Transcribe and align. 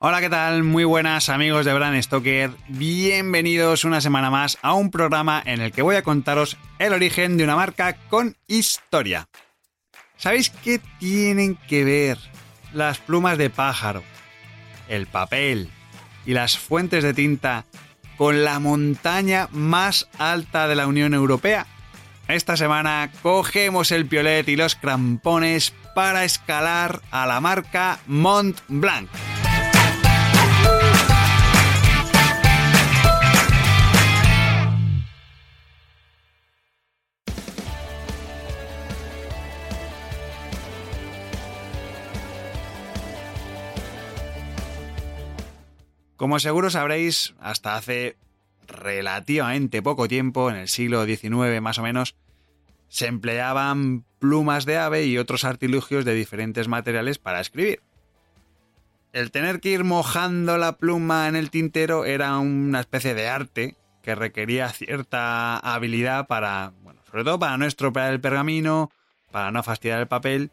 Hola, 0.00 0.20
¿qué 0.20 0.30
tal? 0.30 0.62
Muy 0.62 0.84
buenas 0.84 1.28
amigos 1.28 1.66
de 1.66 1.74
Brand 1.74 2.00
Stoker. 2.00 2.52
Bienvenidos 2.68 3.82
una 3.82 4.00
semana 4.00 4.30
más 4.30 4.56
a 4.62 4.74
un 4.74 4.92
programa 4.92 5.42
en 5.44 5.60
el 5.60 5.72
que 5.72 5.82
voy 5.82 5.96
a 5.96 6.04
contaros 6.04 6.56
el 6.78 6.92
origen 6.92 7.36
de 7.36 7.42
una 7.42 7.56
marca 7.56 7.96
con 8.08 8.36
historia. 8.46 9.28
¿Sabéis 10.16 10.50
qué 10.50 10.80
tienen 11.00 11.56
que 11.56 11.82
ver 11.82 12.16
las 12.72 12.98
plumas 12.98 13.38
de 13.38 13.50
pájaro, 13.50 14.04
el 14.86 15.08
papel 15.08 15.68
y 16.24 16.32
las 16.32 16.56
fuentes 16.56 17.02
de 17.02 17.12
tinta 17.12 17.64
con 18.16 18.44
la 18.44 18.60
montaña 18.60 19.48
más 19.50 20.08
alta 20.16 20.68
de 20.68 20.76
la 20.76 20.86
Unión 20.86 21.12
Europea? 21.12 21.66
Esta 22.28 22.56
semana 22.56 23.10
cogemos 23.20 23.90
el 23.90 24.06
piolet 24.06 24.48
y 24.48 24.54
los 24.54 24.76
crampones 24.76 25.74
para 25.96 26.24
escalar 26.24 27.02
a 27.10 27.26
la 27.26 27.40
marca 27.40 27.98
Mont 28.06 28.60
Blanc. 28.68 29.08
Como 46.18 46.40
seguro 46.40 46.68
sabréis, 46.68 47.36
hasta 47.38 47.76
hace 47.76 48.16
relativamente 48.66 49.82
poco 49.82 50.08
tiempo, 50.08 50.50
en 50.50 50.56
el 50.56 50.66
siglo 50.66 51.06
XIX 51.06 51.60
más 51.60 51.78
o 51.78 51.82
menos, 51.84 52.16
se 52.88 53.06
empleaban 53.06 54.04
plumas 54.18 54.64
de 54.64 54.78
ave 54.78 55.06
y 55.06 55.16
otros 55.16 55.44
artilugios 55.44 56.04
de 56.04 56.14
diferentes 56.14 56.66
materiales 56.66 57.18
para 57.18 57.40
escribir. 57.40 57.82
El 59.12 59.30
tener 59.30 59.60
que 59.60 59.70
ir 59.70 59.84
mojando 59.84 60.58
la 60.58 60.72
pluma 60.76 61.28
en 61.28 61.36
el 61.36 61.50
tintero 61.50 62.04
era 62.04 62.36
una 62.38 62.80
especie 62.80 63.14
de 63.14 63.28
arte 63.28 63.76
que 64.02 64.16
requería 64.16 64.70
cierta 64.70 65.56
habilidad 65.56 66.26
para, 66.26 66.72
bueno, 66.82 67.00
sobre 67.08 67.22
todo 67.22 67.38
para 67.38 67.56
no 67.58 67.64
estropear 67.64 68.12
el 68.12 68.20
pergamino, 68.20 68.90
para 69.30 69.52
no 69.52 69.62
fastidiar 69.62 70.00
el 70.00 70.08
papel 70.08 70.50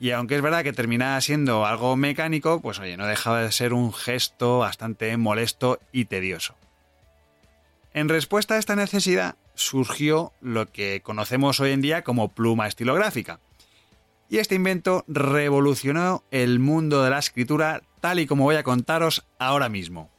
y 0.00 0.10
aunque 0.12 0.36
es 0.36 0.42
verdad 0.42 0.62
que 0.62 0.72
terminaba 0.72 1.20
siendo 1.20 1.66
algo 1.66 1.96
mecánico, 1.96 2.60
pues 2.60 2.78
oye, 2.78 2.96
no 2.96 3.06
dejaba 3.06 3.42
de 3.42 3.52
ser 3.52 3.72
un 3.72 3.92
gesto 3.92 4.58
bastante 4.58 5.16
molesto 5.16 5.80
y 5.92 6.04
tedioso. 6.04 6.54
En 7.94 8.08
respuesta 8.08 8.54
a 8.54 8.58
esta 8.58 8.76
necesidad 8.76 9.36
surgió 9.54 10.32
lo 10.40 10.66
que 10.70 11.00
conocemos 11.02 11.58
hoy 11.58 11.72
en 11.72 11.80
día 11.80 12.04
como 12.04 12.28
pluma 12.28 12.68
estilográfica. 12.68 13.40
Y 14.30 14.38
este 14.38 14.54
invento 14.54 15.04
revolucionó 15.08 16.22
el 16.30 16.60
mundo 16.60 17.02
de 17.02 17.10
la 17.10 17.18
escritura 17.18 17.82
tal 18.00 18.20
y 18.20 18.26
como 18.26 18.44
voy 18.44 18.56
a 18.56 18.62
contaros 18.62 19.26
ahora 19.38 19.68
mismo. 19.68 20.10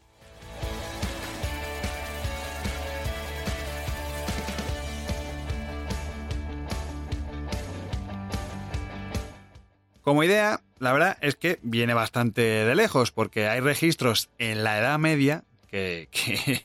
Como 10.10 10.24
idea, 10.24 10.62
la 10.80 10.92
verdad 10.92 11.20
es 11.22 11.36
que 11.36 11.60
viene 11.62 11.94
bastante 11.94 12.42
de 12.42 12.74
lejos, 12.74 13.12
porque 13.12 13.48
hay 13.48 13.60
registros 13.60 14.32
en 14.40 14.64
la 14.64 14.80
Edad 14.80 14.98
Media, 14.98 15.44
que, 15.70 16.64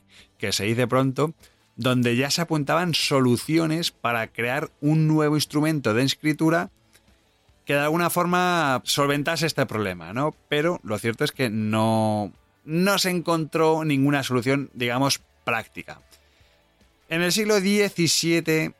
se 0.50 0.64
dice 0.64 0.86
pronto, 0.86 1.34
donde 1.76 2.16
ya 2.16 2.30
se 2.30 2.40
apuntaban 2.40 2.94
soluciones 2.94 3.90
para 3.90 4.28
crear 4.28 4.70
un 4.80 5.06
nuevo 5.06 5.34
instrumento 5.34 5.92
de 5.92 6.04
escritura 6.04 6.70
que 7.66 7.74
de 7.74 7.80
alguna 7.80 8.08
forma 8.08 8.80
solventase 8.86 9.44
este 9.44 9.66
problema, 9.66 10.14
¿no? 10.14 10.34
Pero 10.48 10.80
lo 10.82 10.98
cierto 10.98 11.24
es 11.24 11.30
que 11.30 11.50
no, 11.50 12.32
no 12.64 12.98
se 12.98 13.10
encontró 13.10 13.84
ninguna 13.84 14.22
solución, 14.22 14.70
digamos, 14.72 15.20
práctica. 15.44 16.00
En 17.10 17.20
el 17.20 17.30
siglo 17.30 17.58
XVII 17.58 18.72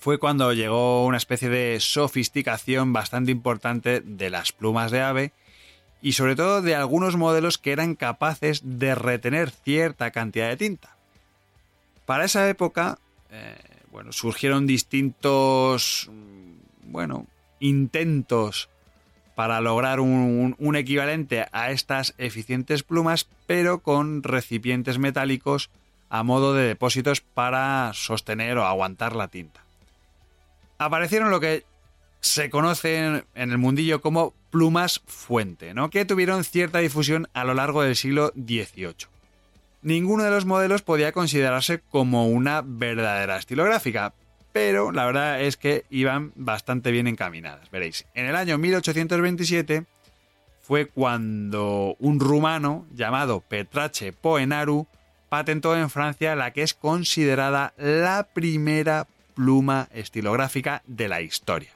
fue 0.00 0.18
cuando 0.18 0.54
llegó 0.54 1.04
una 1.04 1.18
especie 1.18 1.50
de 1.50 1.78
sofisticación 1.78 2.94
bastante 2.94 3.30
importante 3.30 4.00
de 4.00 4.30
las 4.30 4.50
plumas 4.50 4.90
de 4.90 5.02
ave 5.02 5.32
y 6.00 6.12
sobre 6.12 6.36
todo 6.36 6.62
de 6.62 6.74
algunos 6.74 7.16
modelos 7.16 7.58
que 7.58 7.72
eran 7.72 7.94
capaces 7.94 8.62
de 8.64 8.94
retener 8.94 9.50
cierta 9.50 10.10
cantidad 10.10 10.48
de 10.48 10.56
tinta. 10.56 10.96
Para 12.06 12.24
esa 12.24 12.48
época, 12.48 12.98
eh, 13.30 13.58
bueno, 13.92 14.12
surgieron 14.12 14.66
distintos, 14.66 16.08
mm, 16.10 16.90
bueno, 16.90 17.26
intentos 17.60 18.70
para 19.34 19.60
lograr 19.60 20.00
un, 20.00 20.56
un, 20.58 20.76
equivalente 20.76 21.44
a 21.52 21.72
estas 21.72 22.14
eficientes 22.16 22.82
plumas, 22.82 23.28
pero 23.46 23.80
con 23.80 24.22
recipientes 24.22 24.98
metálicos 24.98 25.68
a 26.08 26.22
modo 26.22 26.54
de 26.54 26.68
depósitos 26.68 27.20
para 27.20 27.92
sostener 27.92 28.56
o 28.56 28.66
aguantar 28.66 29.14
la 29.14 29.28
tinta 29.28 29.60
aparecieron 30.80 31.30
lo 31.30 31.40
que 31.40 31.64
se 32.20 32.48
conocen 32.48 33.24
en 33.34 33.50
el 33.50 33.58
mundillo 33.58 34.00
como 34.00 34.34
plumas 34.50 35.02
fuente, 35.06 35.74
¿no? 35.74 35.90
que 35.90 36.06
tuvieron 36.06 36.42
cierta 36.42 36.78
difusión 36.78 37.28
a 37.34 37.44
lo 37.44 37.52
largo 37.52 37.82
del 37.82 37.96
siglo 37.96 38.32
XVIII. 38.34 39.06
Ninguno 39.82 40.24
de 40.24 40.30
los 40.30 40.46
modelos 40.46 40.80
podía 40.80 41.12
considerarse 41.12 41.80
como 41.80 42.28
una 42.28 42.62
verdadera 42.64 43.36
estilográfica, 43.36 44.14
pero 44.52 44.90
la 44.90 45.04
verdad 45.04 45.42
es 45.42 45.58
que 45.58 45.84
iban 45.90 46.32
bastante 46.34 46.90
bien 46.90 47.06
encaminadas. 47.06 47.70
Veréis, 47.70 48.06
en 48.14 48.26
el 48.26 48.36
año 48.36 48.56
1827 48.56 49.84
fue 50.62 50.86
cuando 50.86 51.94
un 51.98 52.20
rumano 52.20 52.86
llamado 52.94 53.40
Petrache 53.40 54.14
Poenaru 54.14 54.86
patentó 55.28 55.76
en 55.76 55.90
Francia 55.90 56.34
la 56.36 56.52
que 56.52 56.62
es 56.62 56.72
considerada 56.72 57.74
la 57.76 58.28
primera 58.32 59.06
pluma 59.40 59.88
estilográfica 59.94 60.82
de 60.86 61.08
la 61.08 61.22
historia. 61.22 61.70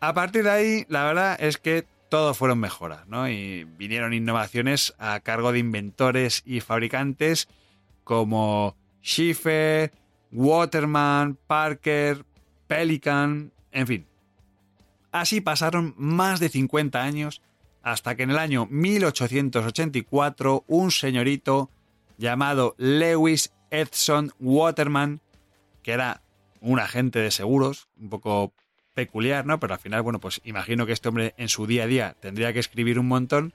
A 0.00 0.12
partir 0.12 0.44
de 0.44 0.50
ahí, 0.50 0.84
la 0.90 1.04
verdad 1.04 1.38
es 1.40 1.56
que 1.56 1.86
todo 2.10 2.34
fueron 2.34 2.58
mejoras, 2.58 3.08
¿no? 3.08 3.26
Y 3.26 3.64
vinieron 3.64 4.12
innovaciones 4.12 4.94
a 4.98 5.20
cargo 5.20 5.50
de 5.52 5.60
inventores 5.60 6.42
y 6.44 6.60
fabricantes 6.60 7.48
como 8.04 8.76
Schiffer, 9.02 9.92
Waterman, 10.30 11.38
Parker, 11.46 12.26
Pelican, 12.66 13.50
en 13.72 13.86
fin, 13.86 14.06
Así 15.16 15.40
pasaron 15.40 15.94
más 15.96 16.40
de 16.40 16.50
50 16.50 17.02
años 17.02 17.40
hasta 17.86 18.16
que 18.16 18.24
en 18.24 18.30
el 18.32 18.38
año 18.38 18.66
1884 18.68 20.64
un 20.66 20.90
señorito 20.90 21.70
llamado 22.18 22.74
Lewis 22.78 23.52
Edson 23.70 24.32
Waterman, 24.40 25.20
que 25.84 25.92
era 25.92 26.20
un 26.60 26.80
agente 26.80 27.20
de 27.20 27.30
seguros, 27.30 27.86
un 27.96 28.08
poco 28.08 28.52
peculiar, 28.94 29.46
¿no? 29.46 29.60
Pero 29.60 29.74
al 29.74 29.78
final, 29.78 30.02
bueno, 30.02 30.18
pues 30.18 30.40
imagino 30.42 30.84
que 30.84 30.94
este 30.94 31.08
hombre 31.08 31.34
en 31.36 31.48
su 31.48 31.68
día 31.68 31.84
a 31.84 31.86
día 31.86 32.16
tendría 32.18 32.52
que 32.52 32.58
escribir 32.58 32.98
un 32.98 33.06
montón. 33.06 33.54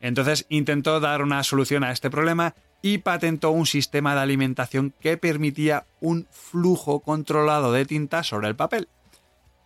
Entonces 0.00 0.46
intentó 0.50 1.00
dar 1.00 1.20
una 1.20 1.42
solución 1.42 1.82
a 1.82 1.90
este 1.90 2.10
problema 2.10 2.54
y 2.80 2.98
patentó 2.98 3.50
un 3.50 3.66
sistema 3.66 4.14
de 4.14 4.20
alimentación 4.20 4.94
que 5.00 5.16
permitía 5.16 5.84
un 6.00 6.28
flujo 6.30 7.00
controlado 7.00 7.72
de 7.72 7.86
tinta 7.86 8.22
sobre 8.22 8.46
el 8.46 8.54
papel. 8.54 8.86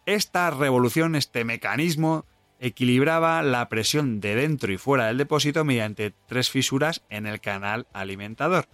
Esta 0.07 0.49
revolución, 0.49 1.15
este 1.15 1.45
mecanismo, 1.45 2.25
equilibraba 2.59 3.43
la 3.43 3.69
presión 3.69 4.21
de 4.21 4.35
dentro 4.35 4.73
y 4.73 4.79
fuera 4.79 5.07
del 5.07 5.19
depósito 5.19 5.65
mediante 5.65 6.13
tres 6.27 6.51
fisuras 6.51 7.03
en 7.09 7.27
el 7.27 7.41
canal 7.41 7.87
alimentador. 7.93 8.67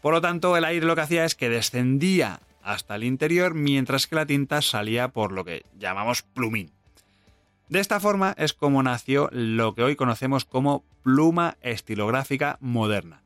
Por 0.00 0.14
lo 0.14 0.20
tanto, 0.20 0.56
el 0.56 0.64
aire 0.64 0.86
lo 0.86 0.94
que 0.94 1.02
hacía 1.02 1.24
es 1.24 1.34
que 1.34 1.48
descendía 1.48 2.40
hasta 2.62 2.94
el 2.94 3.04
interior 3.04 3.54
mientras 3.54 4.06
que 4.06 4.16
la 4.16 4.26
tinta 4.26 4.62
salía 4.62 5.08
por 5.08 5.32
lo 5.32 5.44
que 5.44 5.64
llamamos 5.78 6.22
plumín. 6.22 6.70
De 7.68 7.80
esta 7.80 8.00
forma 8.00 8.34
es 8.36 8.52
como 8.52 8.82
nació 8.82 9.28
lo 9.32 9.74
que 9.74 9.82
hoy 9.82 9.96
conocemos 9.96 10.44
como 10.44 10.84
pluma 11.02 11.56
estilográfica 11.62 12.58
moderna. 12.60 13.22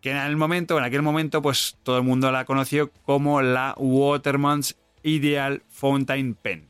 que 0.00 0.12
en 0.12 0.18
el 0.18 0.36
momento, 0.36 0.78
en 0.78 0.84
aquel 0.84 1.02
momento, 1.02 1.42
pues 1.42 1.76
todo 1.82 1.98
el 1.98 2.04
mundo 2.04 2.30
la 2.30 2.44
conoció 2.44 2.92
como 3.04 3.42
la 3.42 3.74
Waterman's 3.76 4.76
Ideal 5.02 5.64
Fountain 5.68 6.34
Pen. 6.34 6.67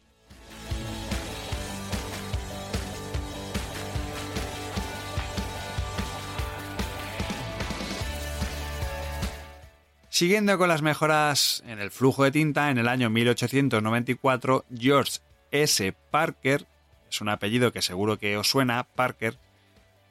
Siguiendo 10.19 10.59
con 10.59 10.69
las 10.69 10.83
mejoras 10.83 11.63
en 11.65 11.79
el 11.79 11.93
flujo 11.93 12.25
de 12.25 12.33
tinta, 12.33 12.73
en 12.73 12.79
el 12.79 12.89
año 12.89 13.09
1894, 13.09 14.65
George 14.77 15.21
S. 15.53 15.95
Parker, 16.11 16.67
es 17.09 17.21
un 17.21 17.29
apellido 17.29 17.73
que 17.73 17.83
seguro 17.83 18.19
que 18.19 18.37
os 18.37 18.51
suena, 18.51 18.83
Parker, 18.83 19.39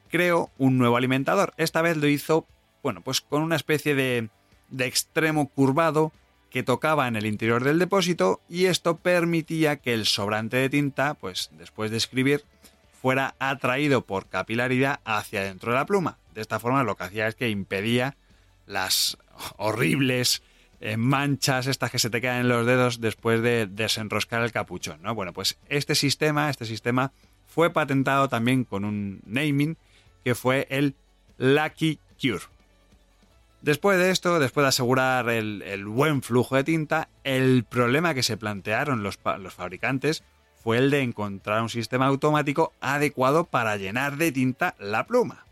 creó 0.10 0.50
un 0.58 0.78
nuevo 0.78 0.96
alimentador. 0.96 1.54
Esta 1.58 1.82
vez 1.82 1.98
lo 1.98 2.08
hizo, 2.08 2.48
bueno, 2.84 3.02
pues 3.02 3.20
con 3.20 3.42
una 3.42 3.58
especie 3.58 3.96
de, 3.96 4.30
extremo 4.80 5.50
curvado 5.50 6.14
que 6.52 6.64
tocaba 6.64 7.10
en 7.10 7.18
el 7.18 7.26
interior 7.26 7.66
del 7.66 7.78
depósito 7.78 8.40
y 8.48 8.68
esto 8.68 8.96
permitía 8.96 9.76
que 9.76 9.94
el 9.94 10.06
sobrante 10.06 10.56
de 10.56 10.70
tinta, 10.70 11.16
pues 11.16 11.50
después 11.58 11.92
de 11.92 11.98
escribir, 11.98 12.46
fuera 13.02 13.36
atraído 13.40 14.06
por 14.06 14.28
capilaridad 14.28 15.02
hacia 15.04 15.44
dentro 15.44 15.74
de 15.74 15.80
la 15.80 15.86
pluma. 15.86 16.18
De 16.34 16.40
esta 16.40 16.62
forma 16.62 16.86
lo 16.86 16.96
que 16.96 17.04
hacía 17.04 17.28
es 17.28 17.36
que 17.36 17.50
impedía 17.50 18.16
las 18.68 19.18
horribles 19.58 20.42
eh, 20.80 20.96
manchas 20.96 21.66
estas 21.68 21.90
que 21.90 22.00
se 22.00 22.10
te 22.10 22.22
quedan 22.22 22.42
en 22.42 22.50
los 22.50 22.66
dedos 22.66 23.02
después 23.02 23.42
de 23.42 23.66
desenroscar 23.66 24.44
el 24.44 24.52
capuchón, 24.52 25.02
¿no? 25.02 25.16
Bueno, 25.16 25.34
pues 25.34 25.58
este 25.70 25.96
sistema, 25.96 26.50
este 26.50 26.66
sistema 26.66 27.12
fue 27.48 27.72
patentado 27.72 28.30
también 28.30 28.64
con 28.64 28.86
un 28.86 29.22
naming 29.26 29.78
que 30.24 30.36
fue 30.36 30.68
el 30.70 30.96
Lucky 31.38 32.00
Cure. 32.22 32.44
Después 33.62 33.98
de 33.98 34.12
esto, 34.12 34.40
después 34.40 34.64
de 34.64 34.70
asegurar 34.70 35.30
el, 35.30 35.86
buen 35.86 36.22
flujo 36.22 36.56
de 36.56 36.64
tinta, 36.64 37.10
el 37.24 37.64
problema 37.64 38.14
que 38.14 38.22
se 38.22 38.38
plantearon 38.38 39.02
los, 39.02 39.20
los 39.40 39.54
fabricantes 39.56 40.24
fue 40.64 40.78
el 40.78 40.92
de 40.92 41.02
encontrar 41.02 41.64
un 41.64 41.70
sistema 41.70 42.06
automático 42.06 42.74
adecuado 42.82 43.46
para 43.46 43.78
llenar 43.78 44.18
de 44.18 44.32
tinta 44.32 44.76
la 44.80 45.08
pluma. 45.08 45.46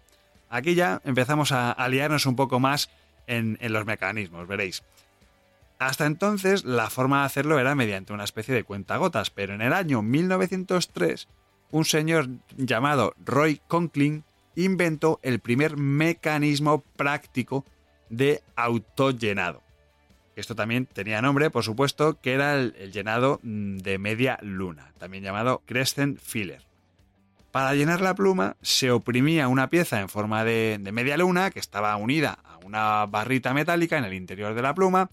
Aquí 0.49 0.75
ya 0.75 1.01
empezamos 1.03 1.51
a 1.51 1.71
aliarnos 1.71 2.27
un 2.27 2.35
poco 2.35 2.59
más 2.59 2.89
en, 3.27 3.57
los 3.61 3.85
mecanismos, 3.85 4.47
veréis. 4.47 4.83
Hasta 5.79 6.05
entonces 6.05 6.63
la 6.63 6.89
forma 6.89 7.19
de 7.19 7.25
hacerlo 7.25 7.59
era 7.59 7.75
mediante 7.75 8.13
una 8.13 8.23
especie 8.23 8.55
de 8.55 8.63
cuentagotas, 8.63 9.29
pero 9.29 9.53
en 9.53 9.61
el 9.61 9.73
año 9.73 10.01
1903 10.01 11.27
un 11.71 11.85
señor 11.85 12.29
llamado 12.55 13.13
Roy 13.23 13.61
Conklin 13.67 14.23
inventó 14.55 15.19
el 15.21 15.39
primer 15.39 15.75
mecanismo 15.75 16.81
práctico 16.95 17.65
de 18.09 18.41
autollenado. 18.55 19.65
Esto 20.35 20.55
también 20.55 20.85
tenía 20.85 21.21
nombre, 21.21 21.49
por 21.49 21.63
supuesto, 21.63 22.19
que 22.19 22.33
era 22.33 22.55
el, 22.55 22.91
llenado 22.91 23.39
mm, 23.43 23.77
de 23.77 23.97
media 23.97 24.37
luna, 24.41 24.93
también 24.97 25.23
llamado 25.23 25.61
Crescent 25.65 26.19
Filler. 26.19 26.65
Para 27.55 27.73
llenar 27.73 28.01
la 28.01 28.15
pluma 28.15 28.57
se 28.61 28.91
oprimía 28.91 29.47
una 29.47 29.69
pieza 29.69 30.01
en 30.01 30.09
forma 30.09 30.43
de, 30.43 30.77
media 30.91 31.15
luna 31.15 31.51
que 31.51 31.59
estaba 31.59 31.95
unida 31.95 32.37
a 32.43 32.57
una 32.65 33.05
barrita 33.05 33.53
metálica 33.53 33.97
en 33.97 34.03
el 34.03 34.13
interior 34.13 34.55
de 34.55 34.61
la 34.61 34.75
pluma. 34.75 35.09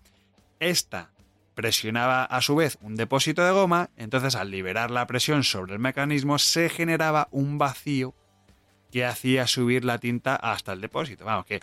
Esta 0.58 1.12
presionaba 1.54 2.24
a 2.24 2.40
su 2.40 2.56
vez 2.56 2.78
un 2.82 2.96
depósito 2.96 3.44
de 3.44 3.52
goma, 3.52 3.90
entonces 3.96 4.34
al 4.34 4.50
liberar 4.50 4.90
la 4.90 5.06
presión 5.06 5.44
sobre 5.44 5.74
el 5.74 5.78
mecanismo 5.78 6.40
se 6.40 6.68
generaba 6.68 7.28
un 7.30 7.58
vacío 7.58 8.12
que 8.90 9.04
hacía 9.04 9.46
subir 9.46 9.84
la 9.84 9.98
tinta 9.98 10.34
hasta 10.34 10.72
el 10.72 10.80
depósito. 10.80 11.24
Vamos, 11.24 11.46
que 11.46 11.60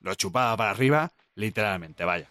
lo 0.00 0.16
chupaba 0.16 0.56
para 0.56 0.70
arriba, 0.70 1.12
literalmente, 1.36 2.04
vaya. 2.04 2.26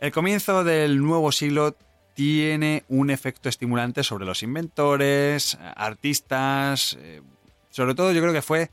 El 0.00 0.12
comienzo 0.12 0.64
del 0.64 1.02
nuevo 1.02 1.30
siglo 1.30 1.76
tiene 2.14 2.84
un 2.88 3.10
efecto 3.10 3.50
estimulante 3.50 4.02
sobre 4.02 4.24
los 4.24 4.42
inventores, 4.42 5.58
artistas, 5.76 6.96
eh, 6.98 7.20
sobre 7.68 7.94
todo 7.94 8.10
yo 8.12 8.22
creo 8.22 8.32
que 8.32 8.40
fue 8.40 8.70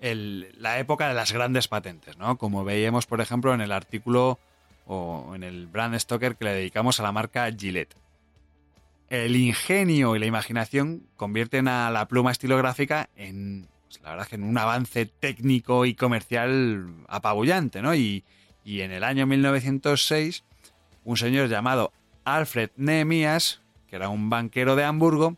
la 0.00 0.80
época 0.80 1.06
de 1.06 1.14
las 1.14 1.30
grandes 1.30 1.68
patentes, 1.68 2.18
¿no? 2.18 2.36
Como 2.38 2.64
veíamos, 2.64 3.06
por 3.06 3.20
ejemplo, 3.20 3.54
en 3.54 3.60
el 3.60 3.70
artículo 3.70 4.40
o 4.84 5.32
en 5.36 5.44
el 5.44 5.68
brand 5.68 5.96
Stoker 5.96 6.34
que 6.34 6.44
le 6.44 6.54
dedicamos 6.54 6.98
a 6.98 7.04
la 7.04 7.12
marca 7.12 7.48
Gillette. 7.56 7.94
El 9.08 9.36
ingenio 9.36 10.16
y 10.16 10.18
la 10.18 10.26
imaginación 10.26 11.06
convierten 11.16 11.68
a 11.68 11.88
la 11.92 12.08
pluma 12.08 12.32
estilográfica 12.32 13.08
en, 13.14 13.68
pues, 13.86 14.02
la 14.02 14.10
verdad, 14.10 14.28
en 14.32 14.42
un 14.42 14.58
avance 14.58 15.06
técnico 15.06 15.86
y 15.86 15.94
comercial 15.94 16.92
apabullante, 17.06 17.80
¿no? 17.80 17.94
Y, 17.94 18.24
y 18.64 18.80
en 18.80 18.90
el 18.90 19.04
año 19.04 19.24
1906 19.24 20.42
un 21.04 21.16
señor 21.16 21.48
llamado 21.48 21.92
Alfred 22.24 22.70
Nehemias, 22.76 23.60
que 23.88 23.96
era 23.96 24.08
un 24.08 24.30
banquero 24.30 24.76
de 24.76 24.84
Hamburgo, 24.84 25.36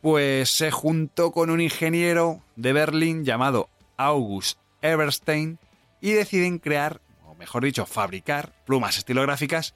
pues 0.00 0.50
se 0.50 0.70
juntó 0.70 1.30
con 1.32 1.50
un 1.50 1.60
ingeniero 1.60 2.42
de 2.56 2.72
Berlín 2.72 3.24
llamado 3.24 3.68
August 3.96 4.58
Eberstein 4.82 5.58
y 6.00 6.12
deciden 6.12 6.58
crear, 6.58 7.00
o 7.26 7.34
mejor 7.34 7.64
dicho, 7.64 7.84
fabricar 7.84 8.52
plumas 8.64 8.96
estilográficas 8.96 9.74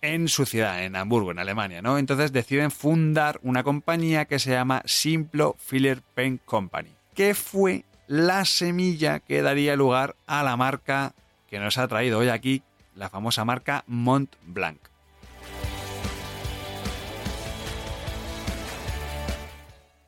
en 0.00 0.28
su 0.28 0.46
ciudad, 0.46 0.84
en 0.84 0.96
Hamburgo, 0.96 1.30
en 1.32 1.38
Alemania, 1.38 1.82
¿no? 1.82 1.98
Entonces 1.98 2.32
deciden 2.32 2.70
fundar 2.70 3.40
una 3.42 3.64
compañía 3.64 4.26
que 4.26 4.38
se 4.38 4.50
llama 4.50 4.82
Simplo 4.84 5.56
Filler 5.58 6.02
Pen 6.14 6.38
Company, 6.44 6.90
que 7.14 7.34
fue 7.34 7.84
la 8.06 8.44
semilla 8.44 9.20
que 9.20 9.42
daría 9.42 9.76
lugar 9.76 10.14
a 10.26 10.42
la 10.42 10.56
marca 10.56 11.14
que 11.48 11.58
nos 11.58 11.78
ha 11.78 11.88
traído 11.88 12.18
hoy 12.18 12.28
aquí, 12.28 12.62
la 12.94 13.08
famosa 13.08 13.44
marca 13.44 13.84
Mont 13.86 14.34
Blanc. 14.46 14.78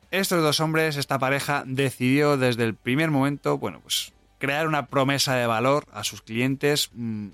Estos 0.09 0.41
dos 0.41 0.59
hombres, 0.61 0.95
esta 0.95 1.19
pareja, 1.19 1.63
decidió 1.65 2.37
desde 2.37 2.63
el 2.63 2.75
primer 2.75 3.11
momento, 3.11 3.57
bueno, 3.57 3.81
pues 3.81 4.13
crear 4.37 4.67
una 4.67 4.87
promesa 4.87 5.35
de 5.35 5.47
valor 5.47 5.85
a 5.91 6.03
sus 6.03 6.21
clientes 6.21 6.91
mm, 6.93 7.27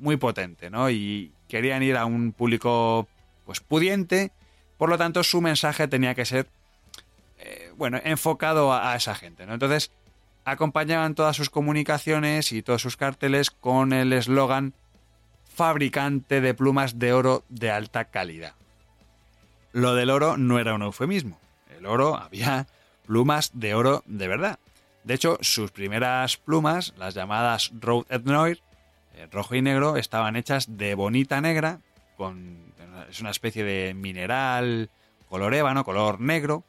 muy 0.00 0.16
potente, 0.18 0.68
¿no? 0.68 0.90
Y 0.90 1.32
querían 1.48 1.82
ir 1.82 1.96
a 1.96 2.04
un 2.04 2.32
público, 2.32 3.08
pues, 3.46 3.60
pudiente, 3.60 4.30
por 4.76 4.90
lo 4.90 4.98
tanto 4.98 5.24
su 5.24 5.40
mensaje 5.40 5.88
tenía 5.88 6.14
que 6.14 6.26
ser, 6.26 6.48
eh, 7.38 7.72
bueno, 7.76 7.98
enfocado 8.04 8.72
a, 8.74 8.92
a, 8.92 8.96
esa 8.96 9.14
gente, 9.14 9.46
¿no? 9.46 9.54
Entonces, 9.54 9.90
acompañaban 10.44 11.14
todas 11.14 11.34
sus 11.34 11.48
comunicaciones 11.48 12.52
y 12.52 12.62
todos 12.62 12.82
sus 12.82 12.98
carteles 12.98 13.50
con 13.50 13.94
el 13.94 14.12
eslogan 14.12 14.74
fabricante 15.58 16.40
de 16.40 16.54
plumas 16.54 17.00
de 17.00 17.12
oro 17.12 17.42
de 17.48 17.72
alta 17.72 18.04
calidad. 18.04 18.54
Lo 19.72 19.96
del 19.96 20.08
oro 20.08 20.36
no 20.36 20.60
era 20.60 20.72
un 20.72 20.82
eufemismo. 20.82 21.40
El 21.76 21.84
oro 21.84 22.16
había 22.16 22.68
plumas 23.06 23.50
de 23.54 23.74
oro 23.74 24.04
de 24.06 24.28
verdad. 24.28 24.60
De 25.02 25.14
hecho, 25.14 25.36
sus 25.40 25.72
primeras 25.72 26.36
plumas, 26.36 26.94
las 26.96 27.14
llamadas 27.14 27.72
Road 27.80 28.04
et 28.08 28.22
Noir, 28.22 28.60
eh, 29.16 29.26
rojo 29.32 29.56
y 29.56 29.60
negro, 29.62 29.96
estaban 29.96 30.36
hechas 30.36 30.78
de 30.78 30.94
bonita 30.94 31.40
negra, 31.40 31.80
con, 32.16 32.72
es 33.10 33.20
una 33.20 33.30
especie 33.30 33.64
de 33.64 33.94
mineral 33.94 34.90
color 35.28 35.54
ébano, 35.54 35.84
color 35.84 36.20
negro, 36.20 36.62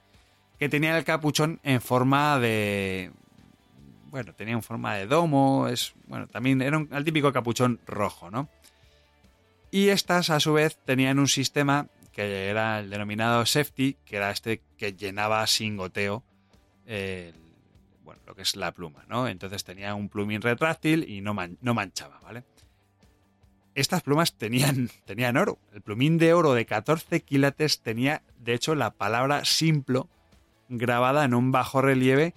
que 0.58 0.68
tenía 0.68 0.98
el 0.98 1.04
capuchón 1.04 1.60
en 1.62 1.80
forma 1.80 2.40
de... 2.40 3.12
Bueno, 4.10 4.34
tenía 4.34 4.56
en 4.56 4.64
forma 4.64 4.96
de 4.96 5.06
domo, 5.06 5.68
es, 5.68 5.94
bueno, 6.08 6.26
también 6.26 6.64
era 6.64 6.84
el 6.92 7.04
típico 7.04 7.32
capuchón 7.32 7.80
rojo, 7.86 8.32
¿no? 8.32 8.50
Y 9.72 9.90
estas, 9.90 10.30
a 10.30 10.40
su 10.40 10.54
vez, 10.54 10.78
tenían 10.86 11.20
un 11.20 11.28
sistema 11.28 11.88
que 12.12 12.48
era 12.50 12.80
el 12.80 12.90
denominado 12.90 13.46
safety, 13.46 13.98
que 14.06 14.18
era 14.18 14.32
este 14.32 14.62
que 14.78 14.94
llenaba 14.94 15.46
sin 15.48 15.78
goteo 15.78 16.24
bueno, 18.10 18.22
lo 18.26 18.36
que 18.36 18.42
es 18.42 18.56
la 18.56 18.72
pluma, 18.74 19.06
¿no? 19.08 19.28
Entonces 19.28 19.64
tenía 19.64 19.94
un 19.94 20.10
plumín 20.10 20.42
retráctil 20.42 21.08
y 21.08 21.22
no, 21.22 21.36
no 21.62 21.74
manchaba, 21.76 22.20
¿vale? 22.22 22.44
Estas 23.76 24.02
plumas 24.02 24.34
tenían, 24.34 24.90
tenían 25.06 25.38
oro. 25.38 25.60
El 25.74 25.82
plumín 25.82 26.18
de 26.18 26.34
oro 26.34 26.54
de 26.54 26.66
14 26.66 27.22
quilates 27.22 27.82
tenía, 27.82 28.24
de 28.40 28.56
hecho, 28.56 28.74
la 28.74 28.92
palabra 28.92 29.46
simplo 29.46 30.10
grabada 30.70 31.24
en 31.24 31.36
un 31.36 31.52
bajo 31.52 31.84
relieve 31.84 32.34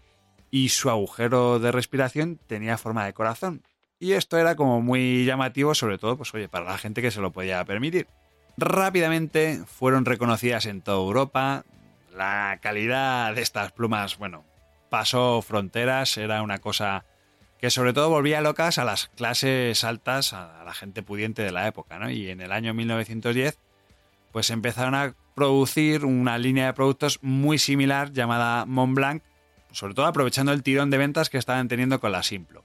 y 0.50 0.68
su 0.68 0.90
agujero 0.90 1.58
de 1.58 1.72
respiración 1.72 2.38
tenía 2.46 2.76
forma 2.76 3.06
de 3.06 3.14
corazón. 3.14 3.62
Y 4.02 4.14
esto 4.14 4.36
era 4.36 4.56
como 4.56 4.80
muy 4.80 5.24
llamativo, 5.24 5.76
sobre 5.76 5.96
todo, 5.96 6.16
pues 6.16 6.34
oye, 6.34 6.48
para 6.48 6.64
la 6.64 6.76
gente 6.76 7.02
que 7.02 7.12
se 7.12 7.20
lo 7.20 7.30
podía 7.30 7.64
permitir. 7.64 8.08
Rápidamente 8.56 9.62
fueron 9.64 10.04
reconocidas 10.04 10.66
en 10.66 10.82
toda 10.82 10.98
Europa. 10.98 11.64
La 12.12 12.58
calidad 12.60 13.32
de 13.32 13.42
estas 13.42 13.70
plumas, 13.70 14.18
bueno, 14.18 14.42
pasó 14.90 15.40
fronteras, 15.40 16.16
era 16.16 16.42
una 16.42 16.58
cosa 16.58 17.04
que 17.60 17.70
sobre 17.70 17.92
todo 17.92 18.08
volvía 18.08 18.40
locas 18.40 18.78
a 18.78 18.84
las 18.84 19.06
clases 19.06 19.84
altas, 19.84 20.32
a 20.32 20.64
la 20.64 20.74
gente 20.74 21.04
pudiente 21.04 21.42
de 21.42 21.52
la 21.52 21.68
época, 21.68 22.00
¿no? 22.00 22.10
Y 22.10 22.28
en 22.28 22.40
el 22.40 22.50
año 22.50 22.74
1910, 22.74 23.56
pues 24.32 24.50
empezaron 24.50 24.96
a 24.96 25.14
producir 25.36 26.04
una 26.04 26.38
línea 26.38 26.66
de 26.66 26.72
productos 26.72 27.20
muy 27.22 27.56
similar 27.56 28.12
llamada 28.12 28.66
Montblanc, 28.66 29.22
sobre 29.70 29.94
todo 29.94 30.06
aprovechando 30.06 30.50
el 30.50 30.64
tirón 30.64 30.90
de 30.90 30.98
ventas 30.98 31.30
que 31.30 31.38
estaban 31.38 31.68
teniendo 31.68 32.00
con 32.00 32.10
la 32.10 32.24
Simplo. 32.24 32.64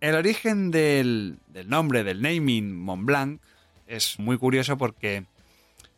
El 0.00 0.14
origen 0.14 0.70
del, 0.70 1.38
nombre, 1.66 2.04
del 2.04 2.22
naming 2.22 2.76
Montblanc, 2.76 3.40
es 3.88 4.18
muy 4.20 4.38
curioso 4.38 4.78
porque 4.78 5.24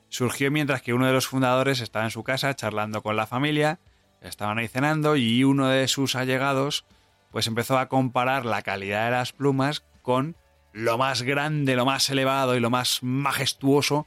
surgió 0.08 0.50
mientras 0.50 0.80
que 0.80 0.94
uno 0.94 1.06
de 1.06 1.12
los 1.12 1.26
fundadores 1.26 1.80
estaba 1.80 2.06
en 2.06 2.10
su 2.10 2.22
casa 2.24 2.54
charlando 2.56 3.02
con 3.02 3.16
la 3.16 3.26
familia, 3.26 3.78
estaban 4.22 4.56
ahí 4.56 4.68
cenando 4.68 5.16
y 5.16 5.44
uno 5.44 5.68
de 5.68 5.86
sus 5.86 6.14
allegados 6.14 6.86
pues 7.30 7.46
empezó 7.46 7.78
a 7.78 7.88
comparar 7.88 8.46
la 8.46 8.62
calidad 8.62 9.04
de 9.04 9.10
las 9.12 9.32
plumas 9.32 9.84
con 10.02 10.34
lo 10.72 10.96
más 10.96 11.22
grande, 11.22 11.76
lo 11.76 11.84
más 11.84 12.08
elevado 12.08 12.56
y 12.56 12.60
lo 12.60 12.70
más 12.70 13.02
majestuoso 13.02 14.06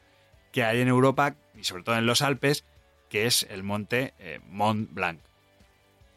que 0.52 0.64
hay 0.64 0.82
en 0.82 0.88
Europa 0.88 1.36
y 1.56 1.66
sobre 1.66 1.84
todo 1.84 1.98
en 1.98 2.08
los 2.08 2.22
Alpes, 2.24 2.66
que 3.10 3.28
es 3.28 3.46
el 3.50 3.62
monte 3.62 4.14
eh, 4.18 4.40
Mont 4.50 4.92
Blanc 4.92 5.20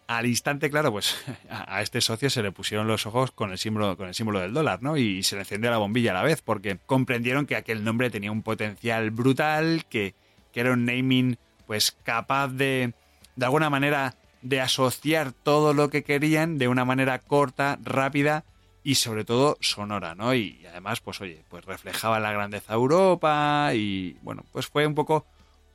al 0.06 0.26
instante, 0.26 0.70
claro, 0.70 0.92
pues 0.92 1.16
a 1.50 1.82
este 1.82 2.00
socio 2.00 2.30
se 2.30 2.42
le 2.42 2.52
pusieron 2.52 2.86
los 2.86 3.06
ojos 3.06 3.30
con 3.30 3.50
el 3.50 3.58
símbolo, 3.58 3.96
con 3.96 4.08
el 4.08 4.14
símbolo 4.14 4.40
del 4.40 4.52
dólar, 4.52 4.82
¿no? 4.82 4.96
Y 4.96 5.22
se 5.22 5.36
le 5.36 5.42
encendió 5.42 5.70
la 5.70 5.78
bombilla 5.78 6.12
a 6.12 6.14
la 6.14 6.22
vez, 6.22 6.42
porque 6.42 6.78
comprendieron 6.86 7.46
que 7.46 7.56
aquel 7.56 7.84
nombre 7.84 8.10
tenía 8.10 8.32
un 8.32 8.42
potencial 8.42 9.10
brutal, 9.10 9.84
que, 9.88 10.14
era 10.54 10.72
un 10.72 10.86
naming, 10.86 11.36
pues 11.66 11.94
capaz 12.02 12.48
de, 12.48 12.94
de 13.36 13.44
alguna 13.44 13.68
manera, 13.68 14.14
de 14.40 14.62
asociar 14.62 15.32
todo 15.32 15.74
lo 15.74 15.90
que 15.90 16.02
querían 16.02 16.56
de 16.56 16.68
una 16.68 16.86
manera 16.86 17.18
corta, 17.18 17.78
rápida 17.82 18.46
y 18.82 18.94
sobre 18.94 19.26
todo 19.26 19.58
sonora, 19.60 20.14
¿no? 20.14 20.34
Y, 20.34 20.64
además, 20.70 21.00
pues 21.00 21.20
oye, 21.20 21.44
pues 21.50 21.66
reflejaba 21.66 22.20
la 22.20 22.32
grandeza 22.32 22.72
de 22.72 22.78
Europa 22.78 23.72
y 23.74 24.16
bueno, 24.22 24.46
pues 24.50 24.66
fue 24.66 24.86
un 24.86 24.94
poco 24.94 25.26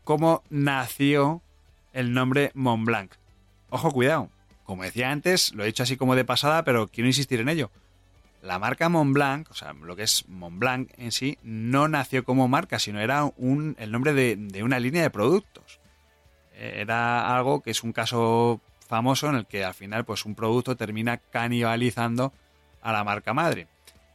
como 0.03 0.41
nació 0.49 1.43
el 1.93 2.11
nombre 2.11 2.49
Mont 2.55 2.83
Blanc 2.83 3.20
Ojo, 3.71 3.89
cuidado. 3.91 4.29
Como 4.65 4.83
decía 4.83 5.11
antes, 5.11 5.53
lo 5.53 5.63
he 5.63 5.67
dicho 5.67 5.83
así 5.83 5.95
como 5.95 6.15
de 6.15 6.25
pasada, 6.25 6.63
pero 6.63 6.89
quiero 6.89 7.07
insistir 7.07 7.39
en 7.39 7.47
ello. 7.47 7.71
La 8.41 8.59
marca 8.59 8.89
Montblanc, 8.89 9.49
o 9.49 9.53
sea, 9.53 9.71
lo 9.73 9.95
que 9.95 10.03
es 10.03 10.27
Montblanc 10.27 10.89
en 10.97 11.13
sí, 11.13 11.37
no 11.41 11.87
nació 11.87 12.25
como 12.25 12.49
marca, 12.49 12.79
sino 12.79 12.99
era 12.99 13.23
un, 13.37 13.77
el 13.79 13.91
nombre 13.91 14.13
de, 14.13 14.61
una 14.61 14.79
línea 14.79 15.03
de 15.03 15.09
productos. 15.09 15.79
Era 16.53 17.33
algo 17.33 17.61
que 17.61 17.71
es 17.71 17.81
un 17.81 17.93
caso 17.93 18.59
famoso 18.87 19.29
en 19.29 19.35
el 19.35 19.45
que 19.45 19.63
al 19.63 19.73
final 19.73 20.03
pues 20.03 20.25
un 20.25 20.35
producto 20.35 20.75
termina 20.75 21.17
canibalizando 21.17 22.33
a 22.81 22.91
la 22.91 23.05
marca 23.05 23.33
madre. 23.33 23.67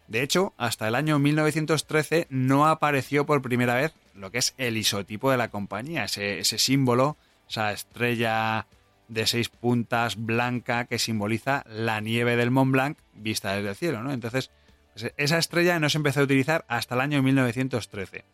De 0.07 0.23
hecho, 0.23 0.53
hasta 0.59 0.87
el 0.87 0.97
año 0.97 1.19
1913 1.19 2.27
no 2.29 2.69
apareció 2.69 3.25
por 3.25 3.41
primera 3.41 3.75
vez 3.75 3.95
lo 4.15 4.31
que 4.31 4.39
es 4.39 4.55
el 4.59 4.77
isotipo 4.77 5.31
de 5.31 5.39
la 5.39 5.49
compañía, 5.49 6.05
ese, 6.05 6.41
ese 6.41 6.59
símbolo, 6.59 7.17
esa 7.49 7.73
estrella 7.73 8.67
de 9.09 9.27
seis 9.27 9.49
puntas 9.49 10.17
blanca 10.17 10.87
que 10.87 10.99
simboliza 10.99 11.65
la 11.69 12.01
nieve 12.01 12.37
del 12.37 12.51
Mont 12.51 12.73
Blanc 12.73 12.99
vista 13.15 13.55
desde 13.55 13.69
el 13.71 13.77
cielo, 13.77 14.03
¿no? 14.03 14.13
Entonces, 14.13 14.51
pues, 14.93 15.13
esa 15.17 15.39
estrella 15.39 15.79
no 15.79 15.89
se 15.89 15.99
empezó 15.99 16.21
a 16.21 16.25
utilizar 16.25 16.65
hasta 16.69 16.95
el 16.95 17.01
año 17.01 17.23
1913. 17.23 18.25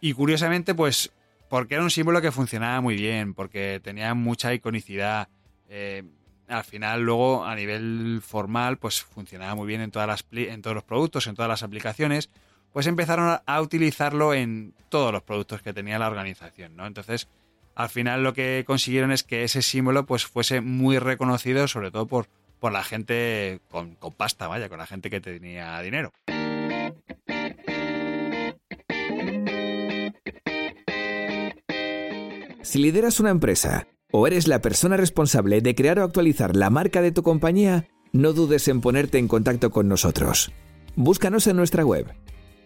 Y 0.00 0.12
curiosamente, 0.14 0.74
pues, 0.74 1.12
porque 1.48 1.74
era 1.74 1.82
un 1.82 1.90
símbolo 1.90 2.22
que 2.22 2.32
funcionaba 2.32 2.80
muy 2.80 2.96
bien, 2.96 3.34
porque 3.34 3.80
tenía 3.82 4.14
mucha 4.14 4.54
iconicidad. 4.54 5.28
Eh, 5.68 6.04
al 6.48 6.64
final, 6.64 7.02
luego, 7.02 7.44
a 7.44 7.54
nivel 7.54 8.22
formal, 8.24 8.78
pues 8.78 9.02
funcionaba 9.02 9.54
muy 9.54 9.66
bien 9.66 9.82
en, 9.82 9.90
todas 9.90 10.08
las, 10.08 10.24
en 10.32 10.62
todos 10.62 10.74
los 10.74 10.84
productos, 10.84 11.26
en 11.26 11.34
todas 11.34 11.48
las 11.48 11.62
aplicaciones. 11.62 12.30
Pues 12.72 12.86
empezaron 12.86 13.40
a 13.44 13.60
utilizarlo 13.60 14.32
en 14.32 14.74
todos 14.88 15.12
los 15.12 15.22
productos 15.22 15.60
que 15.60 15.72
tenía 15.72 15.98
la 15.98 16.08
organización, 16.08 16.76
¿no? 16.76 16.86
Entonces, 16.86 17.28
al 17.74 17.88
final 17.88 18.22
lo 18.22 18.32
que 18.32 18.64
consiguieron 18.66 19.12
es 19.12 19.22
que 19.22 19.44
ese 19.44 19.62
símbolo 19.62 20.06
pues 20.06 20.26
fuese 20.26 20.60
muy 20.60 20.98
reconocido, 20.98 21.68
sobre 21.68 21.90
todo 21.90 22.06
por, 22.06 22.26
por 22.58 22.72
la 22.72 22.84
gente 22.84 23.60
con, 23.70 23.94
con 23.96 24.12
pasta, 24.12 24.48
vaya, 24.48 24.68
con 24.68 24.78
la 24.78 24.86
gente 24.86 25.10
que 25.10 25.20
tenía 25.20 25.80
dinero. 25.80 26.12
Si 32.62 32.78
lideras 32.78 33.18
una 33.18 33.30
empresa 33.30 33.88
o 34.12 34.26
eres 34.26 34.46
la 34.46 34.60
persona 34.60 34.96
responsable 34.96 35.60
de 35.60 35.74
crear 35.74 35.98
o 35.98 36.04
actualizar 36.04 36.54
la 36.54 36.70
marca 36.70 37.02
de 37.02 37.10
tu 37.10 37.22
compañía, 37.22 37.88
no 38.12 38.32
dudes 38.32 38.68
en 38.68 38.80
ponerte 38.80 39.18
en 39.18 39.28
contacto 39.28 39.70
con 39.70 39.88
nosotros. 39.88 40.52
Búscanos 40.96 41.46
en 41.46 41.56
nuestra 41.56 41.84
web 41.84 42.06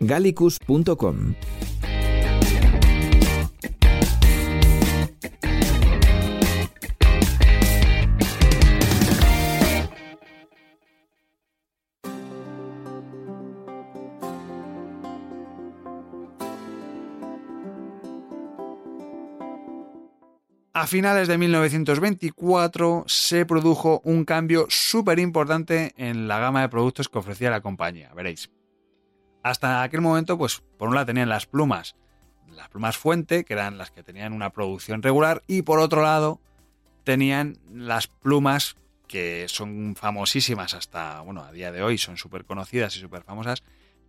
gallicus.com. 0.01 1.35
A 20.85 20.87
finales 20.87 21.29
de 21.29 21.39
1924 21.39 23.05
se 23.07 23.47
produjo 23.47 24.03
un 24.05 24.27
cambio 24.27 24.67
súper 24.69 25.19
importante 25.19 25.95
en 25.97 26.29
la 26.29 26.39
gama 26.39 26.61
de 26.61 26.69
productos 26.69 27.09
que 27.09 27.17
ofrecía 27.17 27.49
la 27.49 27.63
compañía, 27.63 28.13
veréis. 28.13 28.51
Hasta 29.43 29.83
aquel 29.83 30.03
momento, 30.03 30.37
pues 30.37 30.63
por 30.77 30.91
un 30.91 30.95
lado 30.95 31.07
tenían 31.07 31.31
las 31.31 31.47
plumas, 31.47 31.97
las 32.51 32.69
plumas 32.69 32.99
fuente, 32.99 33.47
que 33.47 33.55
eran 33.55 33.79
las 33.79 33.93
que 33.93 34.03
tenían 34.03 34.35
una 34.35 34.51
producción 34.51 35.03
regular, 35.03 35.43
y 35.47 35.63
por 35.63 35.79
otro 35.79 36.03
lado 36.03 36.43
tenían 37.03 37.57
las 37.73 38.07
plumas 38.07 38.77
que 39.09 39.47
son 39.49 39.97
famosísimas 39.97 40.75
hasta, 40.75 41.23
bueno, 41.23 41.45
a 41.45 41.53
día 41.53 41.73
de 41.73 41.83
hoy 41.83 41.97
son 41.97 42.19
súper 42.19 42.45
conocidas 42.45 42.95
y 42.99 43.01
súper 43.01 43.23
famosas, 43.23 43.63